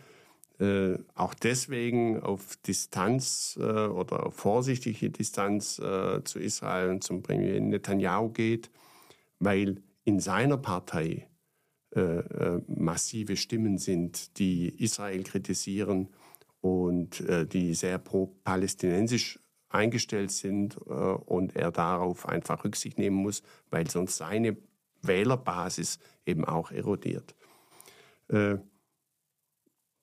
äh, 0.59 0.99
auch 1.15 1.35
deswegen 1.35 2.23
auf 2.23 2.57
Distanz 2.67 3.59
äh, 3.61 3.63
oder 3.63 4.27
auf 4.27 4.35
vorsichtige 4.35 5.11
Distanz 5.11 5.79
äh, 5.79 6.23
zu 6.25 6.39
Israel 6.39 6.91
und 6.91 7.05
zum 7.05 7.23
Premier 7.23 7.61
Netanyahu 7.61 8.31
geht, 8.31 8.71
weil 9.39 9.83
in 10.05 10.21
seiner 10.21 10.57
Partei 10.57 11.29
massive 12.67 13.37
Stimmen 13.37 13.79
sind, 13.79 14.39
die 14.39 14.69
Israel 14.83 15.23
kritisieren 15.23 16.09
und 16.61 17.21
äh, 17.21 17.47
die 17.47 17.75
sehr 17.75 17.99
pro-palästinensisch 17.99 19.39
eingestellt 19.69 20.31
sind 20.31 20.77
äh, 20.87 20.91
und 20.91 21.55
er 21.55 21.71
darauf 21.71 22.29
einfach 22.29 22.65
Rücksicht 22.65 22.99
nehmen 22.99 23.17
muss, 23.17 23.43
weil 23.71 23.89
sonst 23.89 24.17
seine 24.17 24.57
Wählerbasis 25.03 25.99
eben 26.25 26.45
auch 26.45 26.71
erodiert. 26.71 27.35
Äh, 28.29 28.57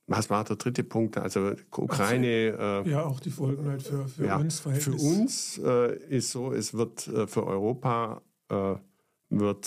was 0.05 0.29
war 0.29 0.43
der 0.43 0.57
dritte 0.57 0.83
Punkt? 0.83 1.17
Also 1.17 1.53
Ukraine. 1.71 2.55
Also, 2.59 2.89
ja, 2.89 3.05
auch 3.05 3.19
die 3.19 3.31
Folgen 3.31 3.65
halt 3.67 3.81
für, 3.83 4.07
für 4.07 4.25
ja, 4.25 4.37
uns. 4.37 4.59
Für 4.59 4.93
uns 4.93 5.57
äh, 5.63 5.97
ist 6.09 6.31
so, 6.31 6.51
es 6.51 6.73
wird 6.73 7.07
äh, 7.07 7.25
für 7.25 7.47
Europa 7.47 8.21
äh, 8.49 8.75
wird 9.29 9.65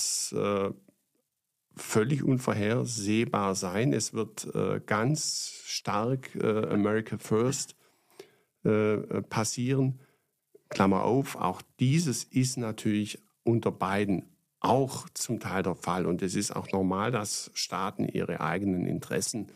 völlig 1.76 2.22
unvorhersehbar 2.22 3.54
sein. 3.54 3.92
Es 3.92 4.14
wird 4.14 4.54
äh, 4.54 4.80
ganz 4.84 5.52
stark 5.64 6.34
äh, 6.34 6.66
America 6.68 7.18
First 7.18 7.76
äh, 8.64 8.96
passieren. 9.22 10.00
Klammer 10.68 11.04
auf, 11.04 11.36
auch 11.36 11.62
dieses 11.78 12.24
ist 12.24 12.56
natürlich 12.56 13.20
unter 13.44 13.70
beiden 13.70 14.24
auch 14.60 15.08
zum 15.10 15.38
Teil 15.38 15.62
der 15.62 15.76
Fall. 15.76 16.06
Und 16.06 16.22
es 16.22 16.34
ist 16.34 16.56
auch 16.56 16.72
normal, 16.72 17.12
dass 17.12 17.50
Staaten 17.54 18.08
ihre 18.08 18.40
eigenen 18.40 18.86
Interessen 18.86 19.48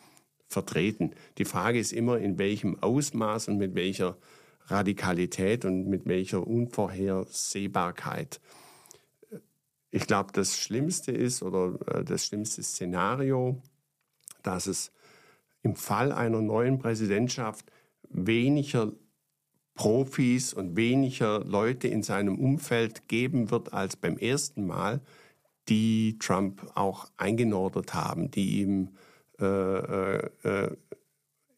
vertreten. 0.47 1.13
Die 1.39 1.45
Frage 1.45 1.79
ist 1.79 1.93
immer, 1.93 2.19
in 2.19 2.39
welchem 2.39 2.81
Ausmaß 2.81 3.49
und 3.49 3.57
mit 3.57 3.75
welcher 3.75 4.17
Radikalität 4.67 5.65
und 5.65 5.89
mit 5.89 6.07
welcher 6.07 6.47
Unvorhersehbarkeit 6.47 8.41
ich 9.91 10.07
glaube, 10.07 10.31
das 10.33 10.59
Schlimmste 10.59 11.13
ist 11.13 11.43
oder 11.43 11.79
äh, 11.87 12.05
das 12.05 12.27
schlimmste 12.27 12.63
Szenario, 12.63 13.61
dass 14.43 14.67
es 14.67 14.93
im 15.63 15.77
Fall 15.77 16.13
einer 16.13 16.41
neuen 16.41 16.79
Präsidentschaft 16.79 17.71
weniger 18.09 18.93
Profis 19.75 20.53
und 20.53 20.77
weniger 20.77 21.45
Leute 21.45 21.89
in 21.89 22.03
seinem 22.03 22.39
Umfeld 22.39 23.09
geben 23.09 23.51
wird 23.51 23.73
als 23.73 23.97
beim 23.97 24.17
ersten 24.17 24.67
Mal, 24.67 25.01
die 25.69 26.19
Trump 26.19 26.71
auch 26.75 27.11
eingenordet 27.17 27.95
haben, 27.95 28.31
die 28.31 28.61
ihm 28.61 28.91
äh, 29.39 29.45
äh, 29.45 30.31
äh 30.43 30.77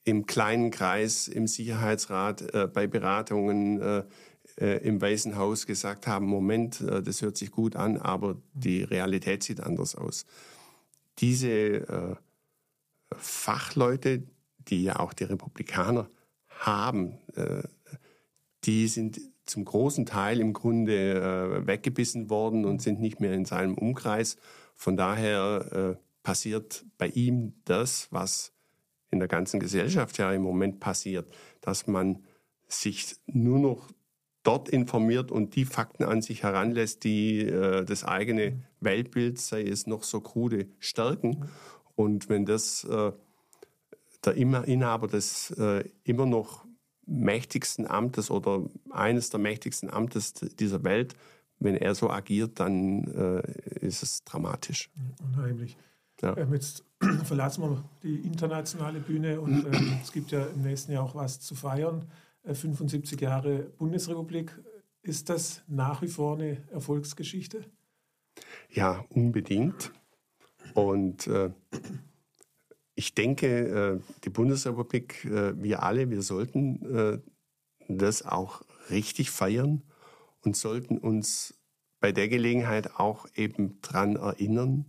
im 0.04 0.26
kleinen 0.26 0.72
Kreis 0.72 1.28
im 1.28 1.46
Sicherheitsrat 1.46 2.52
äh, 2.54 2.66
bei 2.66 2.88
Beratungen 2.88 4.04
äh, 4.60 4.78
im 4.86 5.00
Weißen 5.00 5.36
Haus 5.36 5.66
gesagt 5.66 6.06
haben, 6.06 6.26
Moment, 6.26 6.80
äh, 6.80 7.02
das 7.02 7.22
hört 7.22 7.36
sich 7.36 7.50
gut 7.50 7.76
an, 7.76 7.96
aber 7.96 8.36
die 8.54 8.82
Realität 8.82 9.42
sieht 9.42 9.60
anders 9.60 9.94
aus. 9.94 10.26
Diese 11.18 11.50
äh, 11.50 12.16
Fachleute, 13.16 14.22
die 14.58 14.84
ja 14.84 14.98
auch 14.98 15.12
die 15.12 15.24
Republikaner 15.24 16.08
haben, 16.48 17.18
äh, 17.34 17.62
die 18.64 18.88
sind 18.88 19.20
zum 19.44 19.64
großen 19.64 20.06
Teil 20.06 20.40
im 20.40 20.52
Grunde 20.52 21.14
äh, 21.14 21.66
weggebissen 21.66 22.30
worden 22.30 22.64
und 22.64 22.80
sind 22.80 23.00
nicht 23.00 23.20
mehr 23.20 23.32
in 23.32 23.44
seinem 23.44 23.74
Umkreis. 23.74 24.36
Von 24.74 24.96
daher 24.96 25.96
äh, 25.98 26.02
passiert 26.22 26.84
bei 26.98 27.08
ihm 27.08 27.54
das, 27.64 28.08
was 28.10 28.52
in 29.10 29.18
der 29.18 29.28
ganzen 29.28 29.60
Gesellschaft 29.60 30.16
ja 30.18 30.32
im 30.32 30.42
Moment 30.42 30.80
passiert, 30.80 31.30
dass 31.60 31.86
man 31.86 32.24
sich 32.68 33.16
nur 33.26 33.58
noch 33.58 33.88
dort 34.42 34.68
informiert 34.68 35.30
und 35.30 35.54
die 35.54 35.64
Fakten 35.64 36.04
an 36.04 36.22
sich 36.22 36.42
heranlässt, 36.42 37.04
die 37.04 37.40
äh, 37.40 37.84
das 37.84 38.04
eigene 38.04 38.62
Weltbild, 38.80 39.38
sei 39.38 39.62
es 39.62 39.86
noch 39.86 40.02
so 40.02 40.20
krude, 40.20 40.66
stärken. 40.78 41.48
Und 41.94 42.28
wenn 42.28 42.44
das 42.44 42.84
äh, 42.84 43.12
der 44.24 44.34
Inhaber 44.34 45.08
des 45.08 45.50
äh, 45.52 45.84
immer 46.04 46.26
noch 46.26 46.64
mächtigsten 47.06 47.86
Amtes 47.86 48.30
oder 48.30 48.64
eines 48.90 49.30
der 49.30 49.40
mächtigsten 49.40 49.90
Amtes 49.90 50.34
dieser 50.34 50.84
Welt, 50.84 51.14
wenn 51.58 51.76
er 51.76 51.94
so 51.94 52.10
agiert, 52.10 52.58
dann 52.60 53.04
äh, 53.04 53.86
ist 53.86 54.02
es 54.02 54.24
dramatisch. 54.24 54.90
Unheimlich. 55.22 55.76
Ja. 56.20 56.36
Ähm, 56.36 56.52
jetzt 56.54 56.84
verlassen 57.24 57.62
wir 57.62 57.84
die 58.02 58.20
internationale 58.20 59.00
Bühne 59.00 59.40
und 59.40 59.66
ähm, 59.66 59.98
es 60.02 60.12
gibt 60.12 60.30
ja 60.30 60.44
im 60.46 60.62
nächsten 60.62 60.92
Jahr 60.92 61.04
auch 61.04 61.14
was 61.14 61.40
zu 61.40 61.54
feiern. 61.54 62.06
75 62.44 63.20
äh, 63.20 63.24
Jahre 63.24 63.58
Bundesrepublik. 63.78 64.58
Ist 65.02 65.28
das 65.28 65.62
nach 65.66 66.02
wie 66.02 66.08
vor 66.08 66.36
eine 66.36 66.62
Erfolgsgeschichte? 66.70 67.64
Ja, 68.70 69.04
unbedingt. 69.10 69.92
Und 70.74 71.26
äh, 71.26 71.50
ich 72.94 73.14
denke, 73.14 74.00
äh, 74.00 74.00
die 74.24 74.30
Bundesrepublik, 74.30 75.24
äh, 75.24 75.60
wir 75.60 75.82
alle, 75.82 76.10
wir 76.10 76.22
sollten 76.22 76.84
äh, 76.94 77.18
das 77.88 78.24
auch 78.24 78.62
richtig 78.90 79.30
feiern 79.30 79.82
und 80.42 80.56
sollten 80.56 80.98
uns 80.98 81.54
bei 82.00 82.12
der 82.12 82.28
Gelegenheit 82.28 82.96
auch 82.96 83.26
eben 83.34 83.80
daran 83.80 84.16
erinnern, 84.16 84.86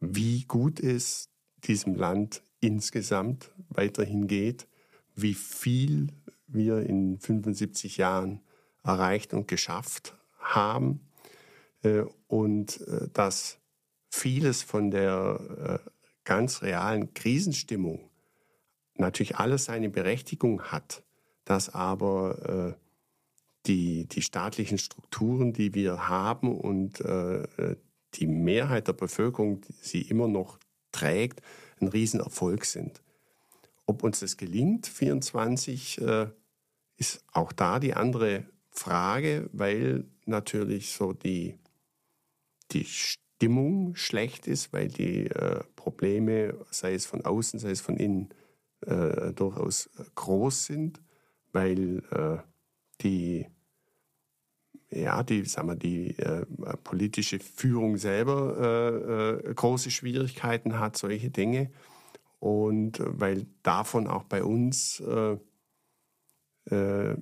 wie 0.00 0.44
gut 0.44 0.80
es 0.80 1.30
diesem 1.64 1.94
Land 1.94 2.42
insgesamt 2.60 3.50
weiterhin 3.68 4.26
geht, 4.26 4.68
wie 5.14 5.34
viel 5.34 6.08
wir 6.54 6.80
in 6.80 7.18
75 7.18 7.96
Jahren 7.96 8.40
erreicht 8.82 9.34
und 9.34 9.48
geschafft 9.48 10.16
haben 10.38 11.00
äh, 11.82 12.04
und 12.28 12.80
äh, 12.82 13.08
dass 13.12 13.58
vieles 14.10 14.62
von 14.62 14.90
der 14.90 15.80
äh, 15.84 15.90
ganz 16.24 16.62
realen 16.62 17.12
Krisenstimmung 17.14 18.10
natürlich 18.94 19.36
alles 19.36 19.64
seine 19.64 19.90
Berechtigung 19.90 20.62
hat, 20.62 21.02
dass 21.44 21.68
aber 21.68 22.76
die, 23.66 24.06
die 24.06 24.22
staatlichen 24.22 24.78
Strukturen, 24.78 25.52
die 25.52 25.74
wir 25.74 26.08
haben 26.08 26.56
und 26.56 27.02
die 28.14 28.26
Mehrheit 28.26 28.88
der 28.88 28.92
Bevölkerung, 28.94 29.60
sie 29.82 30.00
immer 30.00 30.28
noch 30.28 30.58
trägt, 30.92 31.42
ein 31.80 31.88
Riesenerfolg 31.88 32.64
sind. 32.64 33.02
Ob 33.86 34.02
uns 34.02 34.20
das 34.20 34.36
gelingt, 34.36 34.86
24, 34.86 36.00
äh, 36.00 36.28
ist 36.96 37.24
auch 37.32 37.52
da 37.52 37.80
die 37.80 37.94
andere 37.94 38.44
Frage, 38.70 39.48
weil 39.52 40.04
natürlich 40.26 40.92
so 40.92 41.12
die, 41.12 41.58
die 42.72 42.84
Stimmung 42.84 43.94
schlecht 43.94 44.46
ist, 44.46 44.72
weil 44.72 44.88
die 44.88 45.26
äh, 45.26 45.62
Probleme, 45.76 46.54
sei 46.70 46.94
es 46.94 47.06
von 47.06 47.24
außen, 47.24 47.58
sei 47.58 47.70
es 47.70 47.80
von 47.80 47.96
innen, 47.96 48.30
äh, 48.80 49.32
durchaus 49.32 49.90
groß 50.14 50.66
sind, 50.66 51.00
weil 51.52 52.02
äh, 52.10 52.38
die 53.00 53.46
ja, 54.94 55.22
die, 55.22 55.44
sagen 55.44 55.68
wir, 55.68 55.76
die 55.76 56.16
äh, 56.18 56.46
politische 56.84 57.40
Führung 57.40 57.96
selber 57.96 59.40
äh, 59.44 59.50
äh, 59.50 59.54
große 59.54 59.90
Schwierigkeiten 59.90 60.78
hat, 60.78 60.96
solche 60.96 61.30
Dinge. 61.30 61.70
Und 62.38 63.00
äh, 63.00 63.20
weil 63.20 63.46
davon 63.62 64.06
auch 64.06 64.24
bei 64.24 64.44
uns 64.44 65.02
äh, 66.70 67.12
äh, 67.12 67.16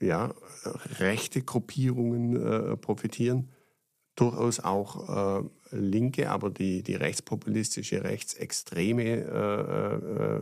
ja, 0.00 0.34
rechte 0.98 1.42
Gruppierungen 1.42 2.78
profitieren, 2.80 3.50
durchaus 4.16 4.60
auch 4.60 5.44
linke, 5.70 6.30
aber 6.30 6.50
die, 6.50 6.82
die 6.82 6.94
rechtspopulistische, 6.94 8.04
rechtsextreme 8.04 9.22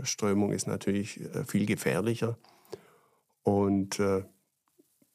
Strömung 0.02 0.52
ist 0.52 0.66
natürlich 0.66 1.21
viel 1.47 1.66
gefährlicher. 1.66 2.38
Und 3.44 4.00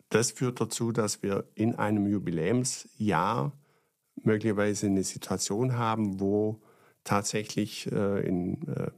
das 0.09 0.31
führt 0.31 0.61
dazu, 0.61 0.93
dass 0.93 1.21
wir 1.23 1.43
in 1.55 1.75
einem 1.75 2.07
Jubiläumsjahr 2.07 3.51
möglicherweise 4.23 4.87
eine 4.87 5.03
Situation 5.03 5.77
haben, 5.77 6.21
wo 6.21 6.61
tatsächlich 7.03 7.91
äh, 7.91 8.27
in, 8.27 8.67
äh, 8.67 8.91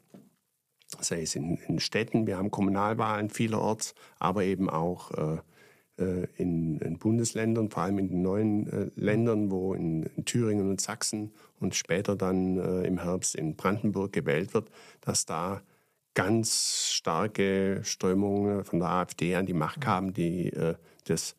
sei 1.02 1.22
es 1.22 1.36
in, 1.36 1.58
in, 1.68 1.80
Städten, 1.80 2.28
wir 2.28 2.38
haben 2.38 2.52
Kommunalwahlen 2.52 3.30
vielerorts, 3.30 3.96
aber 4.20 4.44
eben 4.44 4.70
auch 4.70 5.12
äh, 5.12 5.38
äh 5.98 6.28
in, 6.38 6.80
in, 6.80 6.98
Bundesländern, 6.98 7.70
vor 7.70 7.84
allem 7.84 8.00
in 8.00 8.10
den 8.10 8.22
neuen 8.22 8.68
äh, 8.68 8.90
Ländern, 8.96 9.52
wo 9.52 9.74
in, 9.74 10.04
in, 10.04 10.26
Thüringen 10.26 10.70
und 10.70 10.82
Sachsen 10.82 11.32
und 11.60 11.76
später 11.76 12.16
dann 12.16 12.58
äh, 12.58 12.88
im 12.88 13.02
Herbst 13.02 13.36
in 13.36 13.56
Brandenburg 13.56 14.14
gewählt 14.14 14.54
wird, 14.54 14.70
dass 15.02 15.26
da 15.26 15.62
ganz 16.14 16.90
starke 16.92 17.82
Strömungen 17.84 18.64
von 18.66 18.80
der 18.80 18.90
AfD 18.90 19.36
an 19.36 19.46
die 19.46 19.54
Macht 19.54 19.80
kamen, 19.80 20.12
die 20.12 20.52
das 21.06 21.36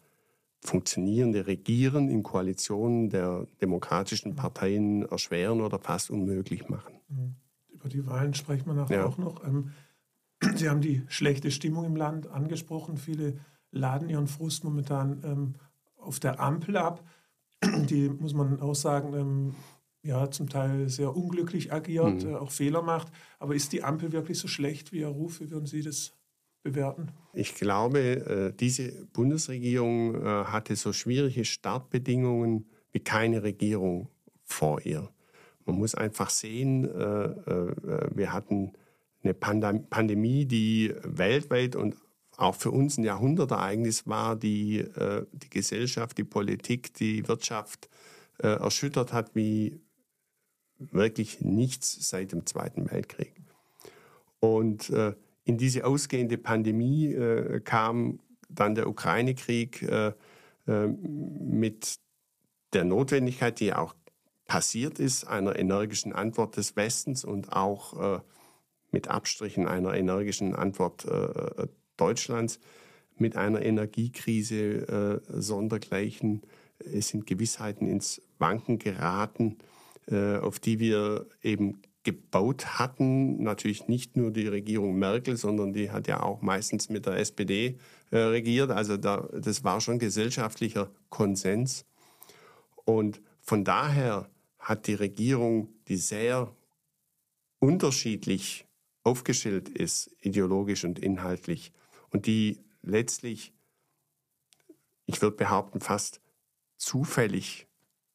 funktionierende 0.62 1.46
Regieren 1.46 2.08
in 2.08 2.22
Koalitionen 2.22 3.10
der 3.10 3.46
demokratischen 3.60 4.36
Parteien 4.36 5.02
erschweren 5.06 5.60
oder 5.60 5.78
fast 5.78 6.10
unmöglich 6.10 6.68
machen. 6.68 6.94
Mhm. 7.08 7.34
Über 7.80 7.88
die 7.88 8.06
Wahlen 8.06 8.34
sprechen 8.34 8.66
wir 8.66 8.74
nachher 8.74 8.98
ja. 8.98 9.06
auch 9.06 9.18
noch. 9.18 9.44
Ähm, 9.44 9.70
Sie 10.54 10.68
haben 10.68 10.80
die 10.80 11.02
schlechte 11.08 11.50
Stimmung 11.50 11.84
im 11.84 11.96
Land 11.96 12.26
angesprochen. 12.26 12.96
Viele 12.96 13.38
laden 13.70 14.08
ihren 14.08 14.26
Frust 14.26 14.64
momentan 14.64 15.20
ähm, 15.24 15.54
auf 15.96 16.20
der 16.20 16.40
Ampel 16.40 16.76
ab. 16.76 17.04
Die, 17.62 18.08
muss 18.08 18.32
man 18.32 18.60
auch 18.60 18.74
sagen, 18.74 19.14
ähm, 19.14 19.54
ja, 20.02 20.30
zum 20.30 20.48
Teil 20.48 20.88
sehr 20.88 21.14
unglücklich 21.14 21.72
agiert, 21.72 22.24
mhm. 22.24 22.30
Äh, 22.30 22.34
auch 22.36 22.50
Fehler 22.50 22.82
macht. 22.82 23.12
Aber 23.38 23.54
ist 23.54 23.72
die 23.72 23.82
Ampel 23.82 24.12
wirklich 24.12 24.38
so 24.38 24.48
schlecht, 24.48 24.92
wie 24.92 25.00
Ihr 25.00 25.08
Ruf? 25.08 25.40
Wie 25.40 25.50
würden 25.50 25.66
Sie 25.66 25.82
das 25.82 26.12
bewerten? 26.62 27.08
Ich 27.34 27.54
glaube, 27.54 28.00
äh, 28.00 28.52
diese 28.56 29.06
Bundesregierung 29.12 30.14
äh, 30.14 30.44
hatte 30.44 30.76
so 30.76 30.92
schwierige 30.92 31.44
Startbedingungen 31.44 32.66
wie 32.92 33.00
keine 33.00 33.42
Regierung 33.42 34.08
vor 34.42 34.84
ihr. 34.84 35.10
Man 35.70 35.78
muss 35.78 35.94
einfach 35.94 36.30
sehen, 36.30 36.84
äh, 36.84 38.14
wir 38.14 38.32
hatten 38.32 38.72
eine 39.22 39.34
Pandemie, 39.34 40.46
die 40.46 40.94
weltweit 41.02 41.76
und 41.76 41.96
auch 42.36 42.54
für 42.54 42.70
uns 42.70 42.96
ein 42.96 43.04
Jahrhundertereignis 43.04 44.06
war, 44.06 44.34
die 44.34 44.82
die 45.32 45.50
Gesellschaft, 45.50 46.16
die 46.16 46.24
Politik, 46.24 46.94
die 46.94 47.28
Wirtschaft 47.28 47.90
erschüttert 48.38 49.12
hat 49.12 49.34
wie 49.34 49.78
wirklich 50.78 51.42
nichts 51.42 52.08
seit 52.08 52.32
dem 52.32 52.46
Zweiten 52.46 52.90
Weltkrieg. 52.90 53.34
Und 54.38 54.90
in 55.44 55.58
diese 55.58 55.84
ausgehende 55.84 56.38
Pandemie 56.38 57.12
äh, 57.12 57.60
kam 57.60 58.20
dann 58.48 58.74
der 58.74 58.88
Ukraine-Krieg 58.88 59.82
äh, 59.82 60.12
äh, 60.66 60.86
mit 60.86 61.98
der 62.72 62.84
Notwendigkeit, 62.84 63.58
die 63.58 63.72
auch 63.72 63.94
passiert 64.50 64.98
ist, 64.98 65.28
einer 65.28 65.56
energischen 65.56 66.12
Antwort 66.12 66.56
des 66.56 66.74
Westens 66.74 67.24
und 67.24 67.52
auch 67.52 68.16
äh, 68.16 68.20
mit 68.90 69.06
Abstrichen 69.06 69.68
einer 69.68 69.94
energischen 69.94 70.56
Antwort 70.56 71.04
äh, 71.04 71.68
Deutschlands, 71.96 72.58
mit 73.16 73.36
einer 73.36 73.62
Energiekrise 73.62 75.20
äh, 75.28 75.40
sondergleichen. 75.40 76.42
Es 76.80 77.08
sind 77.08 77.28
Gewissheiten 77.28 77.86
ins 77.86 78.22
Wanken 78.38 78.78
geraten, 78.78 79.58
auf 80.10 80.58
die 80.58 80.80
wir 80.80 81.26
eben 81.42 81.82
gebaut 82.02 82.78
hatten. 82.78 83.42
Natürlich 83.42 83.86
nicht 83.86 84.16
nur 84.16 84.30
die 84.32 84.48
Regierung 84.48 84.98
Merkel, 84.98 85.36
sondern 85.36 85.74
die 85.74 85.90
hat 85.90 86.08
ja 86.08 86.22
auch 86.22 86.40
meistens 86.40 86.88
mit 86.88 87.04
der 87.04 87.18
SPD 87.18 87.76
äh, 88.10 88.16
regiert. 88.16 88.70
Also 88.70 88.96
da, 88.96 89.28
das 89.32 89.62
war 89.62 89.82
schon 89.82 89.98
gesellschaftlicher 89.98 90.90
Konsens. 91.10 91.84
Und 92.86 93.20
von 93.42 93.62
daher 93.62 94.30
hat 94.60 94.86
die 94.86 94.94
Regierung, 94.94 95.68
die 95.88 95.96
sehr 95.96 96.54
unterschiedlich 97.58 98.66
aufgestellt 99.02 99.68
ist, 99.68 100.14
ideologisch 100.20 100.84
und 100.84 100.98
inhaltlich, 100.98 101.72
und 102.10 102.26
die 102.26 102.60
letztlich, 102.82 103.52
ich 105.06 105.20
würde 105.22 105.36
behaupten, 105.36 105.80
fast 105.80 106.20
zufällig 106.76 107.66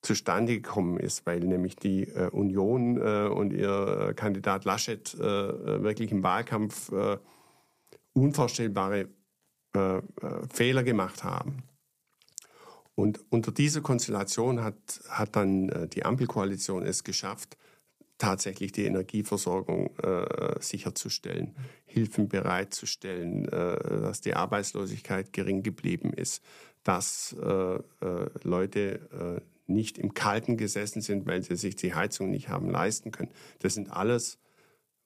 zustande 0.01 0.53
gekommen 0.53 0.97
ist, 0.99 1.25
weil 1.25 1.39
nämlich 1.39 1.75
die 1.75 2.03
äh, 2.03 2.29
Union 2.29 2.97
äh, 2.97 3.27
und 3.27 3.51
ihr 3.51 4.09
äh, 4.09 4.13
Kandidat 4.13 4.65
Laschet 4.65 5.13
äh, 5.15 5.23
äh, 5.23 5.83
wirklich 5.83 6.11
im 6.11 6.23
Wahlkampf 6.23 6.91
äh, 6.91 7.17
unvorstellbare 8.13 9.09
Fehler 10.53 10.83
gemacht 10.83 11.25
haben. 11.25 11.63
Und 12.95 13.19
unter 13.29 13.51
dieser 13.51 13.81
Konstellation 13.81 14.63
hat, 14.63 15.01
hat 15.09 15.35
dann 15.35 15.89
die 15.89 16.05
Ampelkoalition 16.05 16.85
es 16.85 17.03
geschafft, 17.03 17.57
tatsächlich 18.17 18.71
die 18.71 18.85
Energieversorgung 18.85 19.93
äh, 19.97 20.55
sicherzustellen, 20.61 21.55
Hilfen 21.85 22.29
bereitzustellen, 22.29 23.45
äh, 23.49 24.01
dass 24.01 24.21
die 24.21 24.33
Arbeitslosigkeit 24.33 25.33
gering 25.33 25.63
geblieben 25.63 26.13
ist, 26.13 26.41
dass 26.83 27.33
äh, 27.33 27.79
Leute 28.43 29.41
nicht 29.67 29.97
im 29.97 30.13
Kalten 30.13 30.57
gesessen 30.57 31.01
sind, 31.01 31.25
weil 31.25 31.41
sie 31.41 31.55
sich 31.55 31.75
die 31.75 31.93
Heizung 31.93 32.29
nicht 32.29 32.49
haben 32.49 32.69
leisten 32.69 33.11
können. 33.11 33.31
Das 33.59 33.73
sind 33.73 33.91
alles 33.91 34.37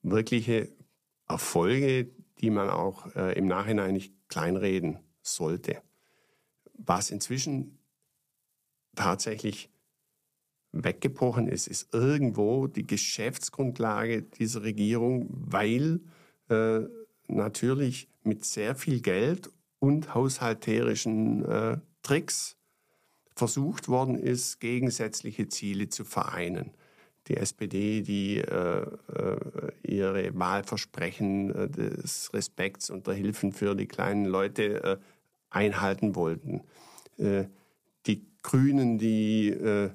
wirkliche 0.02 0.68
Erfolge, 1.28 2.10
die 2.40 2.50
man 2.50 2.70
auch 2.70 3.14
äh, 3.14 3.36
im 3.38 3.46
Nachhinein 3.46 3.92
nicht 3.92 4.14
kleinreden 4.28 4.98
sollte. 5.22 5.82
Was 6.74 7.10
inzwischen 7.10 7.78
tatsächlich 8.94 9.70
weggebrochen 10.72 11.48
ist, 11.48 11.66
ist 11.66 11.92
irgendwo 11.92 12.66
die 12.66 12.86
Geschäftsgrundlage 12.86 14.22
dieser 14.22 14.62
Regierung, 14.62 15.26
weil 15.30 16.00
äh, 16.48 16.80
natürlich 17.28 18.08
mit 18.22 18.44
sehr 18.44 18.74
viel 18.74 19.00
Geld 19.00 19.50
und 19.78 20.14
haushalterischen 20.14 21.44
äh, 21.44 21.78
Tricks 22.02 22.56
versucht 23.34 23.88
worden 23.88 24.16
ist, 24.16 24.60
gegensätzliche 24.60 25.48
Ziele 25.48 25.88
zu 25.88 26.04
vereinen. 26.04 26.72
Die 27.26 27.36
SPD, 27.36 28.02
die 28.02 28.38
äh, 28.38 28.82
äh, 28.82 29.36
ihre 29.82 30.38
Wahlversprechen 30.38 31.54
äh, 31.54 31.68
des 31.68 32.32
Respekts 32.34 32.90
und 32.90 33.06
der 33.06 33.14
Hilfen 33.14 33.52
für 33.52 33.74
die 33.74 33.86
kleinen 33.86 34.24
Leute 34.24 34.82
äh, 34.82 34.96
einhalten 35.50 36.14
wollten. 36.14 36.62
Die 38.06 38.26
Grünen, 38.42 38.98
die 38.98 39.48
äh, 39.48 39.90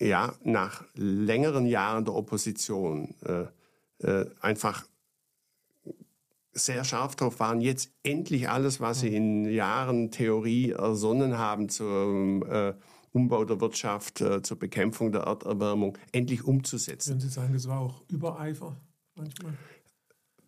ja 0.00 0.34
nach 0.42 0.84
längeren 0.94 1.66
Jahren 1.66 2.04
der 2.04 2.14
Opposition 2.14 3.14
äh, 3.24 3.46
äh, 3.98 4.30
einfach 4.40 4.86
sehr 6.52 6.84
scharf 6.84 7.16
darauf 7.16 7.38
waren, 7.38 7.60
jetzt 7.60 7.90
endlich 8.02 8.48
alles, 8.48 8.80
was 8.80 9.00
sie 9.00 9.14
in 9.14 9.44
Jahren 9.44 10.10
Theorie 10.10 10.70
ersonnen 10.70 11.36
haben 11.38 11.68
zum 11.68 12.42
äh, 12.44 12.74
Umbau 13.12 13.44
der 13.44 13.60
Wirtschaft, 13.60 14.20
äh, 14.20 14.42
zur 14.42 14.58
Bekämpfung 14.58 15.12
der 15.12 15.22
Erderwärmung, 15.22 15.98
endlich 16.12 16.44
umzusetzen. 16.44 17.10
Würden 17.10 17.20
Sie 17.20 17.28
sagen, 17.28 17.52
das 17.52 17.68
war 17.68 17.80
auch 17.80 18.02
Übereifer 18.08 18.76
manchmal? 19.14 19.52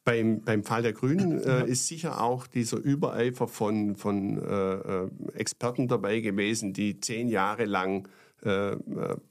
Beim, 0.08 0.40
beim 0.40 0.64
Fall 0.64 0.80
der 0.80 0.94
Grünen 0.94 1.38
äh, 1.44 1.66
ist 1.66 1.86
sicher 1.86 2.22
auch 2.22 2.46
dieser 2.46 2.78
Übereifer 2.78 3.46
von, 3.46 3.94
von 3.94 4.38
äh, 4.42 4.74
äh 4.74 5.08
Experten 5.34 5.86
dabei 5.86 6.20
gewesen, 6.20 6.72
die 6.72 6.98
zehn 6.98 7.28
Jahre 7.28 7.66
lang 7.66 8.08
äh, 8.42 8.72
äh, 8.72 8.78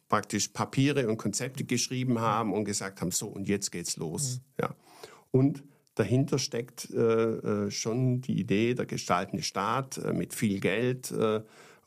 praktisch 0.08 0.50
Papiere 0.50 1.08
und 1.08 1.18
Konzepte 1.18 1.64
geschrieben 1.64 2.22
haben 2.22 2.54
und 2.54 2.66
gesagt 2.66 3.02
haben, 3.02 3.10
so 3.10 3.28
und 3.28 3.48
jetzt 3.48 3.72
geht's 3.72 3.98
los. 3.98 4.36
Mhm. 4.36 4.64
Ja. 4.64 4.76
Und 5.32 5.64
dahinter 5.96 6.38
steckt 6.38 6.92
äh, 6.92 7.72
schon 7.72 8.22
die 8.22 8.40
Idee, 8.40 8.76
der 8.76 8.86
gestaltende 8.86 9.42
Staat 9.42 10.00
mit 10.14 10.36
viel 10.36 10.60
Geld 10.60 11.12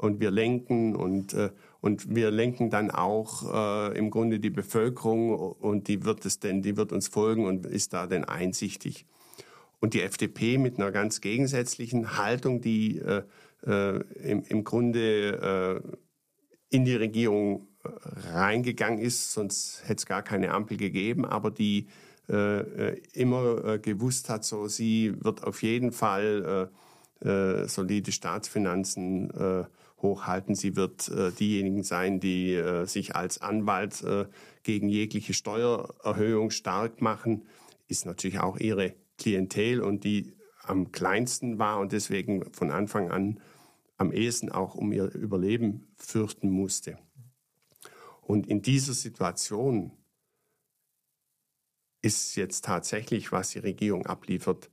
und 0.00 0.18
wir 0.18 0.30
lenken 0.30 0.96
und, 0.96 1.34
äh, 1.34 1.50
und 1.82 2.14
wir 2.14 2.30
lenken 2.30 2.70
dann 2.70 2.90
auch 2.90 3.90
äh, 3.90 3.98
im 3.98 4.10
Grunde 4.10 4.40
die 4.40 4.48
Bevölkerung 4.48 5.36
und 5.36 5.88
die 5.88 6.04
wird 6.04 6.24
es 6.24 6.38
denn, 6.38 6.62
die 6.62 6.78
wird 6.78 6.90
uns 6.92 7.08
folgen 7.08 7.44
und 7.44 7.66
ist 7.66 7.92
da 7.92 8.06
denn 8.06 8.24
einsichtig. 8.24 9.04
Und 9.78 9.92
die 9.92 10.00
FDP 10.00 10.56
mit 10.56 10.78
einer 10.78 10.90
ganz 10.90 11.20
gegensätzlichen 11.20 12.16
Haltung, 12.16 12.62
die 12.62 12.98
äh, 12.98 13.24
äh, 13.66 14.00
im, 14.22 14.42
im 14.44 14.64
Grunde 14.64 15.82
äh, 15.84 16.74
in 16.74 16.86
die 16.86 16.96
Regierung 16.96 17.68
äh, 17.84 17.88
reingegangen 18.32 19.00
ist, 19.00 19.32
sonst 19.32 19.82
hätte 19.84 19.98
es 19.98 20.06
gar 20.06 20.22
keine 20.22 20.52
Ampel 20.52 20.78
gegeben, 20.78 21.26
aber 21.26 21.50
die 21.50 21.88
äh, 22.30 22.98
immer 23.12 23.64
äh, 23.66 23.78
gewusst 23.78 24.30
hat, 24.30 24.46
so 24.46 24.66
sie 24.66 25.12
wird 25.22 25.44
auf 25.44 25.62
jeden 25.62 25.92
Fall 25.92 26.70
äh, 27.22 27.28
äh, 27.28 27.68
solide 27.68 28.12
Staatsfinanzen 28.12 29.30
äh, 29.30 29.64
hochhalten. 30.02 30.54
Sie 30.54 30.76
wird 30.76 31.08
äh, 31.08 31.32
diejenigen 31.32 31.82
sein, 31.82 32.20
die 32.20 32.54
äh, 32.54 32.86
sich 32.86 33.16
als 33.16 33.40
Anwalt 33.40 34.02
äh, 34.02 34.26
gegen 34.62 34.88
jegliche 34.88 35.34
Steuererhöhung 35.34 36.50
stark 36.50 37.00
machen, 37.00 37.46
ist 37.88 38.06
natürlich 38.06 38.40
auch 38.40 38.56
ihre 38.56 38.94
Klientel 39.18 39.80
und 39.80 40.04
die 40.04 40.34
am 40.62 40.92
kleinsten 40.92 41.58
war 41.58 41.80
und 41.80 41.92
deswegen 41.92 42.52
von 42.52 42.70
Anfang 42.70 43.10
an 43.10 43.40
am 43.96 44.12
ehesten 44.12 44.50
auch 44.50 44.74
um 44.74 44.92
ihr 44.92 45.12
Überleben 45.14 45.88
fürchten 45.96 46.50
musste. 46.50 46.98
Und 48.22 48.46
in 48.46 48.62
dieser 48.62 48.94
Situation 48.94 49.92
ist 52.00 52.36
jetzt 52.36 52.64
tatsächlich, 52.64 53.32
was 53.32 53.50
die 53.50 53.58
Regierung 53.58 54.06
abliefert, 54.06 54.70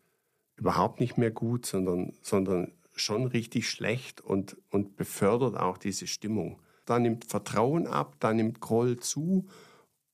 überhaupt 0.55 0.99
nicht 0.99 1.17
mehr 1.17 1.31
gut, 1.31 1.65
sondern, 1.65 2.13
sondern 2.21 2.71
schon 2.99 3.27
richtig 3.27 3.69
schlecht 3.69 4.21
und, 4.21 4.57
und 4.69 4.95
befördert 4.95 5.57
auch 5.57 5.77
diese 5.77 6.07
Stimmung. 6.07 6.59
Da 6.85 6.99
nimmt 6.99 7.25
Vertrauen 7.25 7.87
ab, 7.87 8.15
da 8.19 8.33
nimmt 8.33 8.59
Groll 8.59 8.97
zu 8.97 9.45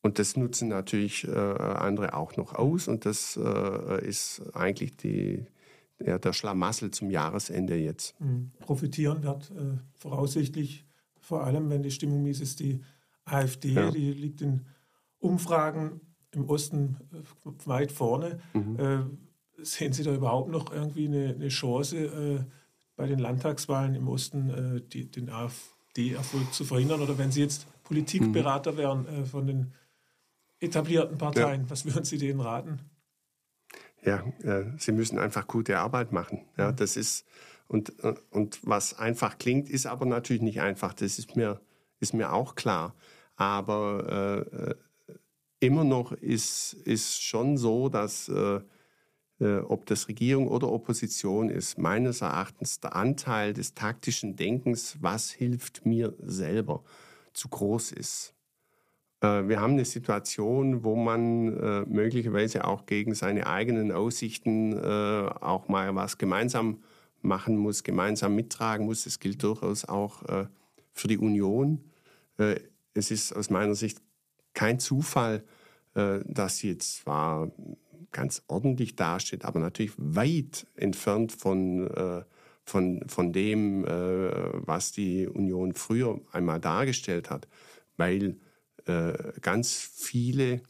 und 0.02 0.20
das 0.20 0.36
nutzen 0.36 0.70
natürlich 0.70 1.28
äh, 1.28 1.32
andere 1.32 2.14
auch 2.14 2.36
noch 2.36 2.56
aus 2.56 2.88
und 2.88 3.06
das 3.06 3.38
äh, 3.38 4.08
ist 4.08 4.42
eigentlich 4.54 4.98
die, 4.98 5.46
ja, 6.00 6.20
der 6.20 6.34
Schlamassel 6.34 6.92
zum 6.92 7.10
Jahresende 7.10 7.76
jetzt. 7.76 8.20
Mhm. 8.20 8.52
Profitieren 8.60 9.24
wird 9.24 9.52
äh, 9.52 9.78
voraussichtlich 9.94 10.86
vor 11.24 11.46
allem, 11.46 11.70
wenn 11.70 11.84
die 11.84 11.92
Stimmung 11.92 12.22
mies 12.22 12.42
ist, 12.42 12.60
die 12.60 12.82
AfD, 13.24 13.72
ja. 13.72 13.92
die 13.92 14.12
liegt 14.12 14.42
in 14.42 14.66
Umfragen 15.20 16.02
im 16.32 16.50
Osten 16.50 16.98
äh, 17.14 17.50
weit 17.66 17.92
vorne. 17.92 18.40
Mhm. 18.54 18.80
Äh, 18.80 19.64
sehen 19.64 19.94
Sie 19.94 20.04
da 20.04 20.14
überhaupt 20.14 20.50
noch 20.50 20.72
irgendwie 20.74 21.08
eine, 21.08 21.30
eine 21.30 21.48
Chance, 21.48 21.98
äh, 21.98 22.44
bei 22.96 23.08
den 23.08 23.20
Landtagswahlen 23.20 23.96
im 23.96 24.08
Osten 24.08 24.50
äh, 24.50 24.82
die, 24.82 25.10
den 25.10 25.30
AfD-Erfolg 25.30 26.54
zu 26.54 26.66
verhindern? 26.66 27.02
Oder 27.02 27.18
wenn 27.18 27.32
Sie 27.32 27.42
jetzt 27.42 27.68
Politikberater 27.84 28.74
mhm. 28.74 28.78
wären 28.78 29.08
äh, 29.08 29.26
von 29.26 29.48
den 29.48 29.74
etablierten 30.60 31.18
Parteien, 31.18 31.64
ja. 31.64 31.70
was 31.70 31.86
würden 31.86 32.06
Sie 32.06 32.18
denen 32.18 32.40
raten? 32.40 32.80
Ja, 34.04 34.24
äh, 34.44 34.66
sie 34.78 34.92
müssen 34.92 35.18
einfach 35.18 35.48
gute 35.48 35.80
Arbeit 35.80 36.12
machen. 36.12 36.42
Ja, 36.58 36.72
mhm. 36.72 36.76
das 36.76 36.98
ist 36.98 37.26
und, 37.68 37.94
und 38.30 38.60
was 38.64 39.00
einfach 39.00 39.38
klingt, 39.38 39.70
ist 39.70 39.88
aber 39.88 40.06
natürlich 40.06 40.42
nicht 40.42 40.62
einfach. 40.62 40.94
Das 40.94 41.18
ist 41.18 41.36
mir, 41.36 41.60
ist 42.00 42.14
mir 42.14 42.34
auch 42.34 42.56
klar. 42.56 42.94
Aber 43.36 44.46
äh, 44.52 44.72
äh 44.72 44.76
immer 45.60 45.86
noch 45.86 46.12
ist, 46.12 46.74
ist 46.74 47.24
schon 47.24 47.58
so, 47.58 47.88
dass 47.88 48.28
äh, 48.28 48.34
äh, 48.34 48.62
ob 49.40 49.86
das 49.88 50.08
Regierung 50.08 50.48
oder 50.48 50.72
Opposition 50.72 51.50
ist, 51.50 51.78
meines 51.78 52.22
Erachtens 52.22 52.80
der 52.80 52.96
Anteil 52.96 53.54
des 53.54 53.74
taktischen 53.74 54.36
Denkens, 54.36 54.98
was 55.02 55.32
hilft 55.32 55.86
mir 55.86 56.14
selber, 56.22 56.84
zu 57.34 57.50
groß 57.50 57.92
ist. 57.94 58.34
Äh, 59.24 59.48
wir 59.48 59.62
haben 59.62 59.74
eine 59.74 59.86
Situation, 59.86 60.84
wo 60.84 60.96
man 60.96 61.58
äh, 61.58 61.86
möglicherweise 61.88 62.66
auch 62.66 62.86
gegen 62.86 63.16
seine 63.16 63.48
eigenen 63.48 63.92
Aussichten 63.92 64.80
auch 64.80 65.68
mal 65.68 65.96
was 65.96 66.18
gemeinsam 66.18 66.84
machen 67.22 67.56
muss, 67.58 67.84
gemeinsam 67.84 68.36
mittragen 68.36 68.86
muss. 68.86 69.06
Das 69.06 69.20
gilt 69.20 69.42
durchaus 69.44 69.86
auch 69.86 70.24
für 70.92 71.08
die 71.08 71.18
Union. 71.18 71.84
Es 72.94 73.12
ist 73.12 73.34
aus 73.34 73.50
meiner 73.50 73.76
Sicht 73.76 74.02
kein 74.54 74.80
Zufall, 74.80 75.44
dass 75.94 76.58
sie 76.58 76.70
jetzt 76.70 76.98
zwar 76.98 77.50
ganz 78.12 78.44
ordentlich 78.48 78.96
dasteht, 78.96 79.46
aber 79.46 79.60
natürlich 79.60 79.94
weit 79.98 80.68
entfernt 80.76 81.32
von, 81.32 81.88
äh, 81.88 82.24
von, 82.64 83.04
von 83.08 83.34
dem, 83.34 83.86
äh, 83.86 84.32
was 84.66 84.92
die 84.92 85.28
Union 85.28 85.74
früher 85.74 86.20
einmal 86.32 86.60
dargestellt 86.60 87.30
hat, 87.30 87.48
weil 87.98 88.38
äh, 88.86 89.14
ganz 89.42 89.78
viele 89.78 90.62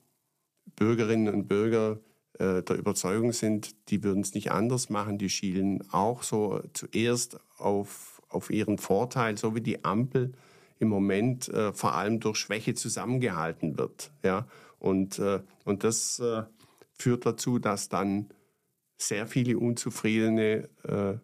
Bürgerinnen 0.76 1.34
und 1.34 1.48
Bürger 1.48 2.00
äh, 2.40 2.64
der 2.64 2.78
Überzeugung 2.78 3.32
sind, 3.32 3.90
die 3.90 4.04
würden 4.04 4.22
es 4.22 4.34
nicht 4.34 4.52
anders 4.52 4.90
machen, 4.90 5.18
die 5.18 5.30
schielen 5.30 5.84
auch 5.92 6.24
so 6.24 6.62
zuerst 6.74 7.40
auf, 7.58 8.22
auf 8.30 8.50
ihren 8.50 8.78
Vorteil, 8.78 9.38
so 9.38 9.56
wie 9.56 9.62
die 9.62 9.84
Ampel 9.84 10.34
im 10.80 10.90
Moment 10.90 11.48
äh, 11.50 11.74
vor 11.74 11.94
allem 11.96 12.20
durch 12.20 12.38
Schwäche 12.38 12.74
zusammengehalten 12.74 13.78
wird. 13.78 14.12
Ja? 14.24 14.48
Und, 14.80 15.20
äh, 15.20 15.42
und 15.64 15.84
das 15.84 16.22
führt 16.98 17.26
dazu, 17.26 17.60
dass 17.60 17.90
dann 17.90 18.30
sehr 18.98 19.28
viele 19.28 19.58
Unzufriedene 19.58 20.70
äh, 20.84 21.18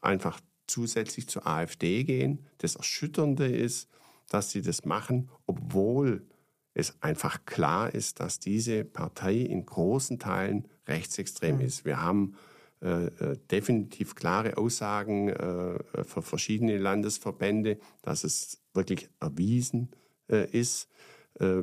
einfach 0.00 0.40
zusätzlich 0.66 1.28
zur 1.28 1.46
AfD 1.46 2.04
gehen. 2.04 2.46
Das 2.58 2.76
Erschütternde 2.76 3.46
ist, 3.46 3.88
dass 4.28 4.50
sie 4.50 4.62
das 4.62 4.84
machen, 4.84 5.30
obwohl 5.46 6.26
es 6.74 7.00
einfach 7.02 7.44
klar 7.44 7.94
ist, 7.94 8.20
dass 8.20 8.40
diese 8.40 8.84
Partei 8.84 9.36
in 9.36 9.64
großen 9.64 10.18
Teilen 10.18 10.68
rechtsextrem 10.86 11.60
ist. 11.60 11.84
Wir 11.84 12.00
haben 12.00 12.34
äh, 12.82 13.06
äh, 13.06 13.38
definitiv 13.50 14.14
klare 14.14 14.56
Aussagen 14.58 15.28
äh, 15.28 15.78
für 16.04 16.22
verschiedene 16.22 16.76
Landesverbände, 16.78 17.78
dass 18.02 18.24
es 18.24 18.60
wirklich 18.74 19.08
erwiesen 19.20 19.90
äh, 20.28 20.50
ist. 20.50 20.88
Äh, 21.38 21.62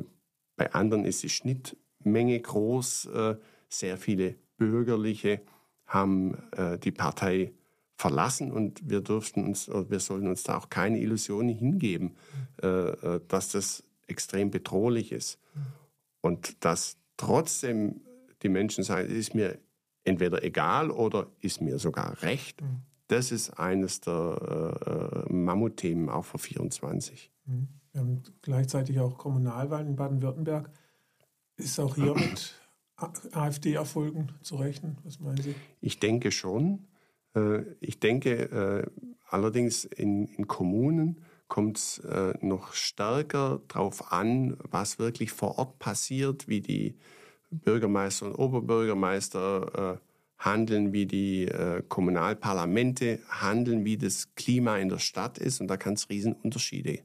bei 0.56 0.72
anderen 0.72 1.04
ist 1.04 1.22
die 1.22 1.28
Schnittmenge 1.28 2.40
groß. 2.40 3.08
Sehr 3.72 3.96
viele 3.96 4.34
Bürgerliche 4.58 5.40
haben 5.86 6.36
äh, 6.52 6.78
die 6.78 6.92
Partei 6.92 7.52
verlassen 7.96 8.52
und 8.52 8.88
wir 8.88 9.00
dürften 9.00 9.44
uns, 9.44 9.68
wir 9.68 10.00
sollten 10.00 10.26
uns 10.26 10.42
da 10.42 10.58
auch 10.58 10.68
keine 10.68 10.98
Illusionen 10.98 11.54
hingeben, 11.54 12.16
äh, 12.62 12.66
äh, 12.66 13.20
dass 13.28 13.50
das 13.50 13.84
extrem 14.08 14.50
bedrohlich 14.50 15.12
ist. 15.12 15.38
Und 16.20 16.64
dass 16.64 16.96
trotzdem 17.16 18.02
die 18.42 18.48
Menschen 18.48 18.84
sagen, 18.84 19.08
es 19.08 19.14
ist 19.14 19.34
mir 19.34 19.58
entweder 20.04 20.42
egal 20.42 20.90
oder 20.90 21.28
ist 21.40 21.60
mir 21.60 21.78
sogar 21.78 22.22
recht. 22.22 22.60
Mhm. 22.60 22.82
Das 23.08 23.30
ist 23.30 23.50
eines 23.50 24.00
der 24.00 25.24
äh, 25.28 25.32
Mammutthemen 25.32 26.08
auch 26.08 26.24
für 26.24 26.38
24. 26.38 27.30
Mhm. 27.46 27.68
Wir 27.92 28.00
haben 28.00 28.22
gleichzeitig 28.40 28.98
auch 29.00 29.18
Kommunalwahlen 29.18 29.88
in 29.88 29.96
Baden-Württemberg. 29.96 30.70
Ist 31.56 31.78
auch 31.78 31.94
hier 31.94 32.14
mit 32.14 32.54
AfD-Erfolgen 32.96 34.32
zu 34.42 34.56
rechnen? 34.56 34.98
Was 35.04 35.20
meinen 35.20 35.42
Sie? 35.42 35.54
Ich 35.80 35.98
denke 35.98 36.30
schon. 36.30 36.86
Äh, 37.34 37.62
ich 37.80 37.98
denke 38.00 38.30
äh, 38.50 38.86
allerdings 39.28 39.84
in, 39.84 40.26
in 40.26 40.46
Kommunen 40.46 41.22
kommt 41.48 41.78
es 41.78 41.98
äh, 41.98 42.34
noch 42.40 42.72
stärker 42.72 43.60
darauf 43.68 44.12
an, 44.12 44.56
was 44.70 44.98
wirklich 44.98 45.32
vor 45.32 45.58
Ort 45.58 45.78
passiert, 45.78 46.48
wie 46.48 46.60
die 46.60 46.96
Bürgermeister 47.50 48.26
und 48.26 48.36
Oberbürgermeister 48.36 50.00
handeln, 50.38 50.94
wie 50.94 51.04
die 51.04 51.50
Kommunalparlamente 51.88 53.18
handeln, 53.28 53.84
wie 53.84 53.98
das 53.98 54.34
Klima 54.36 54.78
in 54.78 54.88
der 54.88 54.98
Stadt 54.98 55.36
ist. 55.36 55.60
Und 55.60 55.68
da 55.68 55.76
kann 55.76 55.92
es 55.92 56.08
Riesenunterschiede 56.08 57.00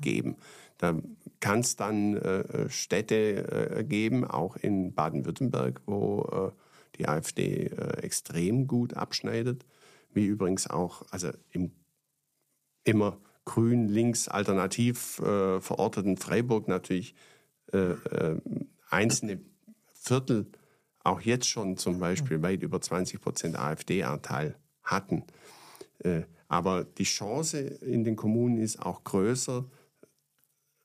geben. 0.00 0.36
Da 0.78 0.96
kann 1.40 1.60
es 1.60 1.76
dann 1.76 2.16
äh, 2.16 2.68
Städte 2.68 3.78
äh, 3.78 3.84
geben, 3.84 4.24
auch 4.24 4.56
in 4.56 4.94
Baden-Württemberg, 4.94 5.80
wo 5.86 6.52
äh, 6.54 6.96
die 6.98 7.08
AfD 7.08 7.66
äh, 7.66 8.02
extrem 8.02 8.66
gut 8.66 8.94
abschneidet, 8.94 9.64
wie 10.12 10.26
übrigens 10.26 10.68
auch, 10.68 11.02
also 11.10 11.30
im 11.50 11.72
immer 12.84 13.18
grün, 13.44 13.88
links, 13.88 14.28
alternativ 14.28 15.18
äh, 15.20 15.60
verorteten 15.60 16.16
Freiburg 16.16 16.68
natürlich 16.68 17.14
äh, 17.72 17.94
einzelne 18.88 19.40
Viertel 19.94 20.46
auch 21.02 21.20
jetzt 21.20 21.48
schon 21.48 21.76
zum 21.76 21.98
Beispiel 21.98 22.42
weit 22.42 22.62
über 22.62 22.80
20 22.80 23.20
Prozent 23.20 23.58
AfD-Anteil 23.58 24.56
hatten. 24.82 25.24
Aber 26.48 26.84
die 26.84 27.04
Chance 27.04 27.58
in 27.58 28.04
den 28.04 28.16
Kommunen 28.16 28.58
ist 28.58 28.80
auch 28.80 29.04
größer, 29.04 29.64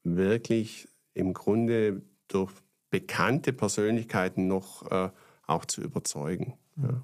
wirklich 0.05 0.87
im 1.13 1.33
Grunde 1.33 2.01
durch 2.27 2.51
bekannte 2.89 3.53
Persönlichkeiten 3.53 4.47
noch 4.47 4.89
äh, 4.89 5.09
auch 5.47 5.65
zu 5.65 5.81
überzeugen. 5.81 6.53
Ja. 6.77 7.01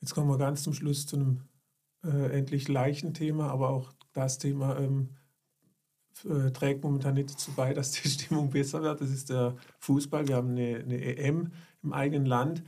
Jetzt 0.00 0.14
kommen 0.14 0.28
wir 0.28 0.38
ganz 0.38 0.62
zum 0.62 0.72
Schluss 0.72 1.06
zu 1.06 1.16
einem 1.16 1.40
äh, 2.04 2.38
endlich 2.38 2.68
leichten 2.68 3.14
Thema, 3.14 3.50
aber 3.50 3.70
auch 3.70 3.92
das 4.12 4.38
Thema 4.38 4.78
ähm, 4.78 5.10
äh, 6.24 6.50
trägt 6.50 6.84
momentan 6.84 7.14
nicht 7.14 7.30
dazu 7.30 7.52
bei, 7.52 7.74
dass 7.74 7.92
die 7.92 8.08
Stimmung 8.08 8.50
besser 8.50 8.82
wird. 8.82 9.00
Das 9.00 9.10
ist 9.10 9.30
der 9.30 9.56
Fußball. 9.80 10.28
Wir 10.28 10.36
haben 10.36 10.50
eine, 10.50 10.78
eine 10.78 11.02
EM 11.02 11.52
im 11.82 11.92
eigenen 11.92 12.26
Land. 12.26 12.62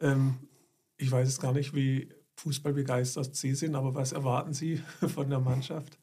Ähm, 0.00 0.36
ich 0.96 1.10
weiß 1.10 1.26
es 1.26 1.40
gar 1.40 1.52
nicht, 1.52 1.74
wie 1.74 2.08
fußballbegeistert 2.36 3.34
Sie 3.34 3.54
sind, 3.54 3.74
aber 3.74 3.94
was 3.94 4.12
erwarten 4.12 4.52
Sie 4.52 4.76
von 5.08 5.30
der 5.30 5.40
Mannschaft? 5.40 5.98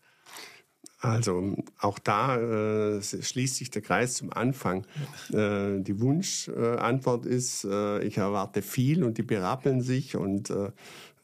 Also 1.01 1.55
auch 1.79 1.97
da 1.97 2.37
äh, 2.37 3.01
schließt 3.01 3.55
sich 3.55 3.71
der 3.71 3.81
Kreis 3.81 4.13
zum 4.13 4.31
Anfang. 4.31 4.85
Äh, 5.33 5.81
die 5.81 5.99
Wunschantwort 5.99 7.25
äh, 7.25 7.29
ist, 7.29 7.63
äh, 7.65 8.03
ich 8.03 8.17
erwarte 8.17 8.61
viel 8.61 9.03
und 9.03 9.17
die 9.17 9.23
berappeln 9.23 9.81
sich 9.81 10.15
und 10.15 10.51
äh, 10.51 10.69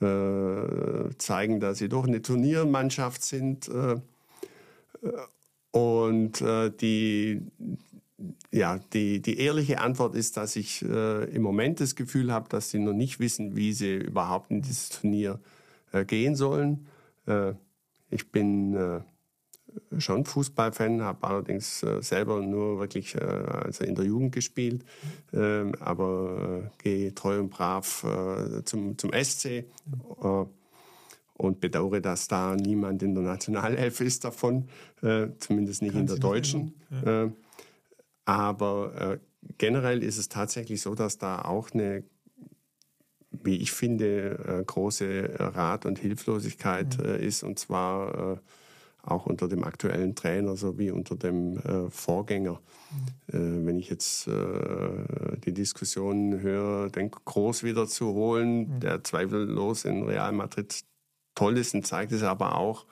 äh, 0.04 1.10
zeigen, 1.20 1.60
dass 1.60 1.78
sie 1.78 1.90
doch 1.90 2.08
eine 2.08 2.22
Turniermannschaft 2.22 3.24
sind. 3.24 3.70
und 5.72 6.44
die, 6.82 7.42
ja, 8.52 8.80
die, 8.94 9.22
die 9.22 9.40
ehrliche 9.40 9.80
Antwort 9.80 10.16
ist, 10.16 10.38
dass 10.38 10.56
ich 10.56 10.82
im 10.82 11.42
Moment 11.42 11.80
das 11.80 11.96
Gefühl 11.96 12.32
habe, 12.32 12.50
dass 12.50 12.72
sie 12.72 12.80
noch 12.80 12.94
nicht 12.94 13.20
wissen, 13.20 13.56
wie 13.56 13.74
sie 13.74 13.96
überhaupt 13.96 14.50
in 14.50 14.62
dieses 14.62 14.90
Turnier 14.90 15.40
gehen 16.08 16.36
sollen. 16.36 16.88
ich 18.10 18.32
bin 18.32 19.04
schon 19.98 20.26
Fußballfan, 20.26 21.02
habe 21.02 21.28
allerdings 21.28 21.84
äh, 21.84 22.02
selber 22.02 22.42
nur 22.42 22.80
wirklich 22.80 23.16
äh, 23.16 23.20
also 23.20 23.84
in 23.84 23.96
der 23.96 24.06
Jugend 24.06 24.34
gespielt, 24.34 24.84
ähm, 25.34 25.74
äh, 25.74 25.78
aber 25.80 26.72
gehe 26.82 27.14
treu 27.14 27.40
und 27.40 27.50
brav 27.50 28.04
äh, 28.04 28.64
zum, 28.64 28.98
zum 28.98 29.12
SC 29.14 29.46
äh, 29.46 29.66
und 31.38 31.60
bedauere, 31.60 32.02
dass 32.02 32.28
da 32.28 32.56
niemand 32.56 33.04
in 33.04 33.14
der 33.14 33.24
Nationalelf 33.24 34.02
ist 34.02 34.24
davon, 34.24 34.70
äh, 35.02 35.28
zumindest 35.40 35.82
nicht 35.82 35.94
Kann 35.94 36.02
in 36.02 36.08
der 36.08 36.18
deutschen. 36.18 36.74
Ja. 37.04 37.30
aber 38.26 39.20
generell 39.58 40.04
ist 40.04 40.18
es 40.18 40.30
tatsächlich 40.30 40.82
so, 40.82 40.96
dass 40.96 41.18
da 41.18 41.42
auch 41.44 41.72
eine 41.72 42.04
wie 43.44 43.58
ich 43.58 43.72
finde, 43.72 44.64
große 44.66 45.36
Rat- 45.38 45.86
und 45.86 46.00
Hilflosigkeit 46.00 46.98
mhm. 46.98 47.16
ist. 47.16 47.44
Und 47.44 47.60
zwar 47.60 48.42
auch 49.08 49.26
unter 49.26 49.48
dem 49.48 49.64
aktuellen 49.64 50.16
Trainer 50.16 50.56
sowie 50.56 50.92
unter 50.92 51.16
dem 51.16 51.58
äh, 51.58 51.90
Vorgänger. 51.90 52.60
Mhm. 52.92 53.64
Äh, 53.64 53.66
wenn 53.66 53.80
ich 53.80 53.90
jetzt 53.90 54.28
äh, 54.28 55.38
die 55.46 55.54
Diskussion 55.54 56.42
höre, 56.42 56.90
den 56.90 57.12
Groß 57.12 57.64
wieder 57.64 57.88
zu 57.88 58.14
holen, 58.14 58.76
mhm. 58.76 58.80
der 58.80 59.04
zweifellos 59.04 59.86
in 59.86 60.04
Real 60.04 60.32
Madrid 60.32 60.84
toll 61.36 61.58
ist 61.58 61.74
und 61.74 61.88
zeigt 61.88 62.12
es 62.12 62.24
aber 62.24 62.58
auch, 62.58 62.86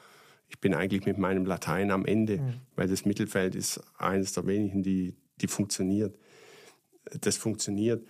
ich 0.47 0.60
bin 0.60 0.73
eigentlich 0.73 1.06
mit 1.06 1.17
meinem 1.17 1.45
Latein 1.45 1.91
am 1.91 2.06
Ende, 2.06 2.38
mhm. 2.38 2.54
weil 2.75 2.88
das 2.88 3.06
Mittelfeld 3.06 3.56
ist 3.56 3.82
eines 3.97 4.34
der 4.34 4.45
wenigen, 4.45 4.84
die, 4.84 5.15
die 5.41 5.47
funktioniert. 5.47 6.17
Das 7.21 7.38
funktioniert. 7.38 8.06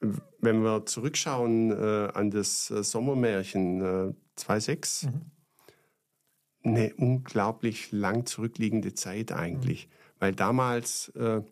Wenn 0.00 0.62
wir 0.62 0.86
zurückschauen 0.86 1.70
äh, 1.70 2.08
an 2.14 2.30
das 2.30 2.70
äh, 2.70 2.82
Sommermärchen 2.82 3.80
äh, 3.80 4.40
2.6, 4.40 5.06
mhm 5.06 5.20
eine 6.62 6.94
unglaublich 6.94 7.90
lang 7.92 8.26
zurückliegende 8.26 8.94
Zeit 8.94 9.32
eigentlich. 9.32 9.86
Mhm. 9.86 9.90
Weil 10.20 10.34
damals 10.34 11.08
äh, 11.16 11.42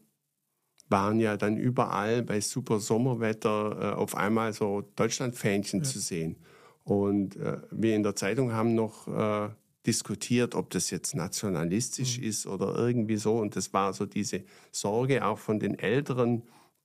waren 0.88 1.20
ja 1.20 1.36
dann 1.36 1.56
überall 1.56 2.22
bei 2.22 2.40
super 2.40 2.80
Sommerwetter 2.80 3.78
äh, 3.80 3.94
auf 3.94 4.14
einmal 4.14 4.52
so 4.52 4.82
Deutschlandfähnchen 4.96 5.80
ja. 5.80 5.84
zu 5.84 5.98
sehen. 5.98 6.36
Und 6.84 7.36
äh, 7.36 7.58
wir 7.70 7.94
in 7.94 8.02
der 8.02 8.16
Zeitung 8.16 8.52
haben 8.52 8.74
noch 8.74 9.08
äh, 9.08 9.50
diskutiert, 9.86 10.54
ob 10.54 10.70
das 10.70 10.90
jetzt 10.90 11.14
nationalistisch 11.14 12.18
mhm. 12.18 12.24
ist 12.24 12.46
oder 12.46 12.74
irgendwie 12.76 13.16
so. 13.16 13.38
Und 13.38 13.56
das 13.56 13.72
war 13.72 13.92
so 13.92 14.06
diese 14.06 14.42
Sorge 14.70 15.24
auch 15.24 15.38
von 15.38 15.58
den 15.60 15.78
Älteren, 15.78 16.42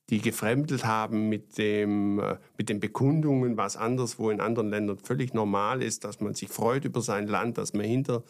die 0.09 0.21
gefremdelt 0.21 0.85
haben 0.85 1.29
mit, 1.29 1.57
dem, 1.57 2.19
äh, 2.19 2.37
mit 2.57 2.69
den 2.69 2.79
Bekundungen, 2.79 3.57
was 3.57 3.77
anderswo 3.77 4.29
in 4.29 4.41
anderen 4.41 4.69
Ländern 4.69 4.97
völlig 4.97 5.33
normal 5.33 5.81
ist, 5.81 6.03
dass 6.03 6.19
man 6.19 6.33
sich 6.33 6.49
freut 6.49 6.85
über 6.85 7.01
sein 7.01 7.27
Land, 7.27 7.57
dass 7.57 7.73
man 7.73 7.85
hinter 7.85 8.23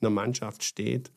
einer 0.00 0.10
Mannschaft 0.10 0.64
steht. 0.64 1.12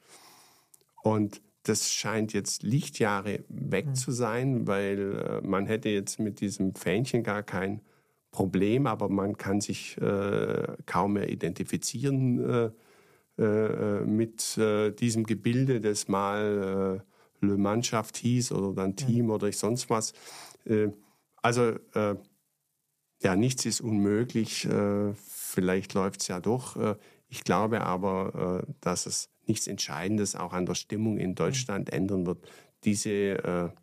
Und 1.02 1.42
das 1.64 1.92
scheint 1.92 2.34
jetzt 2.34 2.64
Lichtjahre 2.64 3.44
weg 3.50 3.88
mhm. 3.88 3.96
zu 3.96 4.12
sein, 4.12 4.68
weil 4.68 5.16
äh, 5.16 5.48
man 5.48 5.66
hätte 5.66 5.90
jetzt 5.90 6.20
mit 6.20 6.42
diesem 6.42 6.76
Fähnchen 6.76 7.24
gar 7.24 7.44
kein 7.44 7.82
Problem, 8.32 8.88
aber 8.88 9.10
man 9.10 9.38
kann 9.38 9.62
sich 9.62 9.98
äh, 10.02 10.68
kaum 10.86 11.14
mehr 11.14 11.30
identifizieren 11.30 12.70
äh, 13.38 13.42
äh, 13.42 14.02
mit 14.06 14.58
äh, 14.58 14.92
diesem 14.92 15.24
Gebilde, 15.24 15.82
das 15.82 16.08
mal 16.08 17.04
Le 17.44 17.58
Mannschaft 17.58 18.18
hieß 18.18 18.52
oder 18.52 18.74
dann 18.74 18.96
Team 18.96 19.30
oder 19.30 19.48
ich 19.48 19.58
sonst 19.58 19.90
was. 19.90 20.14
Äh, 20.66 20.90
also 21.42 21.78
äh, 21.94 22.16
ja, 23.22 23.36
nichts 23.36 23.66
ist 23.66 23.82
unmöglich. 23.82 24.66
Äh, 24.66 25.14
vielleicht 25.14 25.94
läuft 25.94 26.22
es 26.22 26.28
ja 26.28 26.40
doch. 26.40 26.98
ich 27.28 27.44
glaube 27.44 27.82
aber, 27.82 28.64
dass 28.80 29.06
es 29.06 29.30
nichts 29.48 29.68
Entscheidendes 29.68 30.36
auch 30.36 30.54
an 30.54 30.66
der 30.66 30.76
Stimmung 30.76 31.18
in 31.18 31.36
Deutschland 31.36 31.90
ja. 31.90 31.96
ändern 31.96 32.26
wird. 32.26 32.48
Diese 32.84 33.74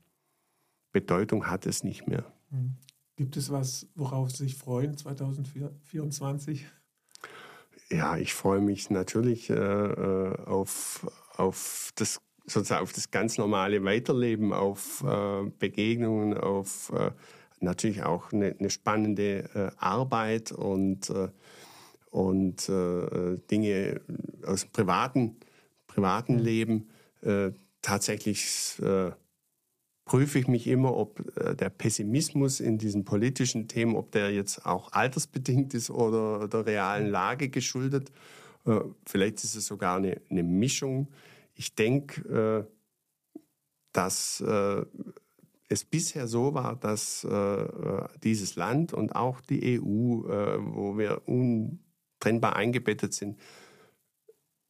Bedeutung 0.93 1.47
hat 1.47 1.67
es 1.67 1.83
nicht 1.83 2.07
mehr. 2.07 2.25
Mhm. 2.51 2.77
Gibt 3.17 3.37
es 3.37 3.51
was, 3.51 3.87
worauf 3.95 4.31
Sie 4.31 4.45
sich 4.45 4.57
freuen 4.57 4.97
2024? 4.97 6.65
Ja, 7.91 8.17
ich 8.17 8.33
freue 8.33 8.61
mich 8.61 8.89
natürlich 8.89 9.51
äh, 9.51 10.33
auf, 10.47 11.07
auf 11.37 11.91
das 11.97 12.23
sozusagen 12.51 12.83
auf 12.83 12.93
das 12.93 13.11
ganz 13.11 13.39
normale 13.39 13.85
Weiterleben, 13.85 14.53
auf 14.53 15.05
äh, 15.07 15.51
Begegnungen, 15.59 16.37
auf 16.37 16.93
äh, 16.95 17.11
natürlich 17.61 18.03
auch 18.03 18.33
eine, 18.33 18.57
eine 18.59 18.71
spannende 18.71 19.49
äh, 19.55 19.71
Arbeit 19.79 20.53
und, 20.53 21.11
äh, 21.11 21.29
und 22.11 22.69
äh, 22.69 23.39
Dinge 23.51 24.01
aus 24.45 24.63
dem 24.63 24.71
privaten, 24.73 25.37
privaten 25.87 26.37
mhm. 26.37 26.43
Leben. 26.43 26.89
Äh, 27.23 27.51
tatsächlich 27.83 28.77
prüfe 30.05 30.39
ich 30.39 30.49
mich 30.49 30.67
immer, 30.67 30.95
ob 30.95 31.23
der 31.57 31.71
Pessimismus 31.71 32.61
in 32.61 32.77
diesen 32.77 33.05
politischen 33.05 33.69
Themen, 33.69 33.97
ob 33.97 34.11
der 34.11 34.31
jetzt 34.33 34.67
auch 34.67 34.93
altersbedingt 34.93 35.73
ist 35.73 35.89
oder 35.89 36.47
der 36.49 36.67
realen 36.67 37.07
Lage 37.07 37.49
geschuldet. 37.49 38.13
Vielleicht 39.07 39.45
ist 39.45 39.55
es 39.55 39.65
sogar 39.65 39.97
eine, 39.97 40.21
eine 40.29 40.43
Mischung 40.43 41.09
ich 41.61 41.75
denke, 41.75 42.67
äh, 42.67 42.73
dass 43.93 44.41
äh, 44.41 44.83
es 45.69 45.85
bisher 45.85 46.27
so 46.27 46.55
war, 46.55 46.75
dass 46.75 47.23
äh, 47.23 48.09
dieses 48.25 48.57
Land 48.57 48.95
und 48.95 49.15
auch 49.15 49.43
die 49.43 49.79
EU, 49.79 50.23
wo 50.23 50.97
wir 50.97 51.29
untrennbar 51.29 52.57
eingebettet 52.57 53.13
sind, 53.13 53.39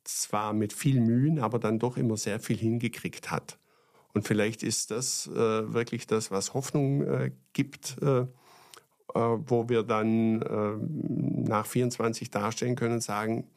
zwar 0.02 0.52
mit 0.52 0.72
viel 0.72 1.00
Mühen, 1.00 1.38
aber 1.38 1.60
dann 1.60 1.78
doch 1.78 1.96
immer 1.96 2.16
sehr 2.16 2.40
viel 2.40 2.56
hingekriegt 2.56 3.30
hat. 3.30 3.60
Und 4.12 4.26
vielleicht 4.26 4.64
ist 4.64 4.90
das 4.90 5.28
äh, 5.28 5.72
wirklich 5.72 6.08
das, 6.08 6.32
was 6.32 6.54
Hoffnung 6.54 7.02
äh, 7.02 7.30
gibt, 7.52 7.98
äh, 8.02 8.26
wo 9.14 9.68
wir 9.68 9.84
dann 9.84 10.38
nach 11.44 11.66
24 11.66 12.30
dastehen 12.30 12.76
können 12.76 12.94
und 12.94 13.02
sagen, 13.02 13.48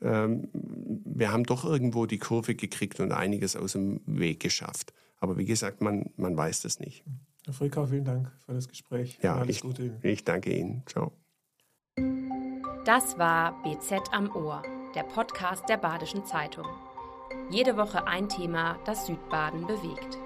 wir 0.00 1.32
haben 1.32 1.44
doch 1.44 1.64
irgendwo 1.64 2.06
die 2.06 2.18
Kurve 2.18 2.54
gekriegt 2.54 3.00
und 3.00 3.12
einiges 3.12 3.54
aus 3.54 3.72
dem 3.72 4.00
Weg 4.06 4.40
geschafft. 4.40 4.94
Aber 5.18 5.36
wie 5.36 5.44
gesagt, 5.44 5.82
man, 5.82 6.10
man 6.16 6.36
weiß 6.36 6.62
das 6.62 6.80
nicht. 6.80 7.04
Herr 7.44 7.52
Frickau, 7.52 7.86
vielen 7.86 8.04
Dank 8.04 8.32
für 8.44 8.54
das 8.54 8.68
Gespräch. 8.68 9.18
Ja, 9.22 9.36
alles 9.36 9.56
ich, 9.56 9.62
Gute 9.62 9.84
Ihnen. 9.84 9.98
Ich 10.02 10.24
danke 10.24 10.56
Ihnen. 10.56 10.82
Ciao. 10.86 11.12
Das 12.84 13.18
war 13.18 13.62
BZ 13.62 14.12
am 14.12 14.34
Ohr, 14.34 14.62
der 14.94 15.02
Podcast 15.02 15.68
der 15.68 15.76
Badischen 15.76 16.24
Zeitung. 16.24 16.66
Jede 17.50 17.76
Woche 17.76 18.06
ein 18.06 18.28
Thema, 18.28 18.78
das 18.86 19.06
Südbaden 19.06 19.66
bewegt. 19.66 20.18